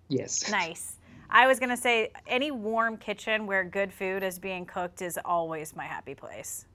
[0.10, 0.50] Yes.
[0.52, 0.99] Nice.
[1.30, 5.76] I was gonna say any warm kitchen where good food is being cooked is always
[5.76, 6.66] my happy place.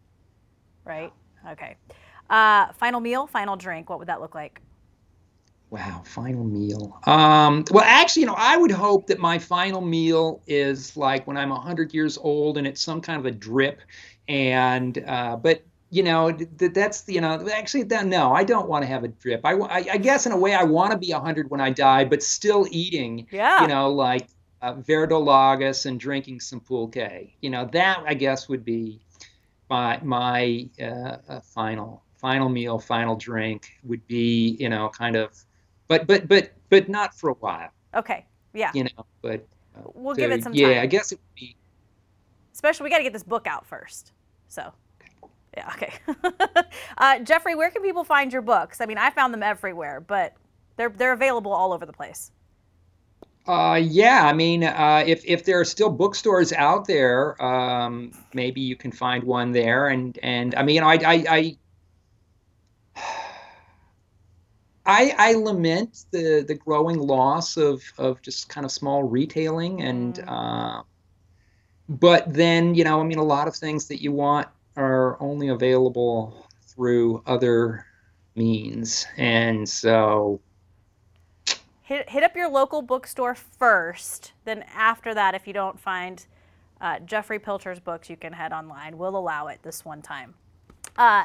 [0.84, 1.12] Right.
[1.50, 1.76] Okay.
[2.30, 3.90] Uh, final meal, final drink.
[3.90, 4.60] What would that look like?
[5.70, 7.00] Wow, final meal.
[7.04, 11.36] Um, well, actually, you know, I would hope that my final meal is like when
[11.36, 13.80] I'm 100 years old and it's some kind of a drip.
[14.28, 18.86] And, uh, but, you know, that's, you know, actually, that, no, I don't want to
[18.86, 19.40] have a drip.
[19.44, 22.04] I, I, I guess in a way I want to be 100 when I die,
[22.04, 23.62] but still eating, yeah.
[23.62, 24.28] you know, like
[24.62, 27.32] uh, verdolagas and drinking some pulque.
[27.40, 29.00] You know, that I guess would be
[29.70, 35.32] my, my uh, uh final, final meal, final drink would be, you know, kind of
[35.88, 37.70] but but but but not for a while.
[37.94, 38.24] Okay.
[38.52, 38.70] Yeah.
[38.74, 39.46] You know, but
[39.76, 40.76] uh, we'll so, give it some yeah, time.
[40.76, 41.56] Yeah, I guess it would be.
[42.52, 44.12] Especially, we got to get this book out first.
[44.48, 44.72] So.
[45.56, 45.70] Yeah.
[45.74, 45.92] Okay.
[46.98, 48.80] uh, Jeffrey, where can people find your books?
[48.80, 50.34] I mean, I found them everywhere, but
[50.76, 52.32] they're they're available all over the place.
[53.46, 58.62] Uh, yeah, I mean, uh, if if there are still bookstores out there, um, maybe
[58.62, 59.88] you can find one there.
[59.88, 61.56] And and I mean, I I, I
[64.86, 70.14] I, I lament the the growing loss of of just kind of small retailing and
[70.14, 70.24] mm.
[70.26, 70.82] uh,
[71.88, 75.48] but then you know I mean a lot of things that you want are only
[75.48, 77.86] available through other
[78.34, 80.40] means and so
[81.84, 86.26] hit, hit up your local bookstore first then after that if you don't find
[86.80, 90.34] uh, Jeffrey Pilcher's books you can head online we'll allow it this one time
[90.96, 91.24] uh,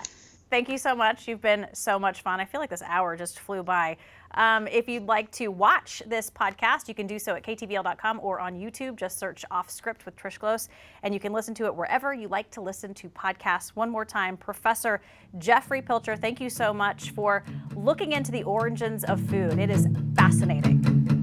[0.49, 1.27] Thank you so much.
[1.27, 2.39] You've been so much fun.
[2.39, 3.97] I feel like this hour just flew by.
[4.35, 8.39] Um, if you'd like to watch this podcast, you can do so at ktvl.com or
[8.39, 8.95] on YouTube.
[8.95, 10.69] Just search Off Script with Trish Close,
[11.03, 13.69] and you can listen to it wherever you like to listen to podcasts.
[13.69, 15.01] One more time, Professor
[15.37, 17.43] Jeffrey Pilcher, thank you so much for
[17.75, 19.59] looking into the origins of food.
[19.59, 21.18] It is fascinating.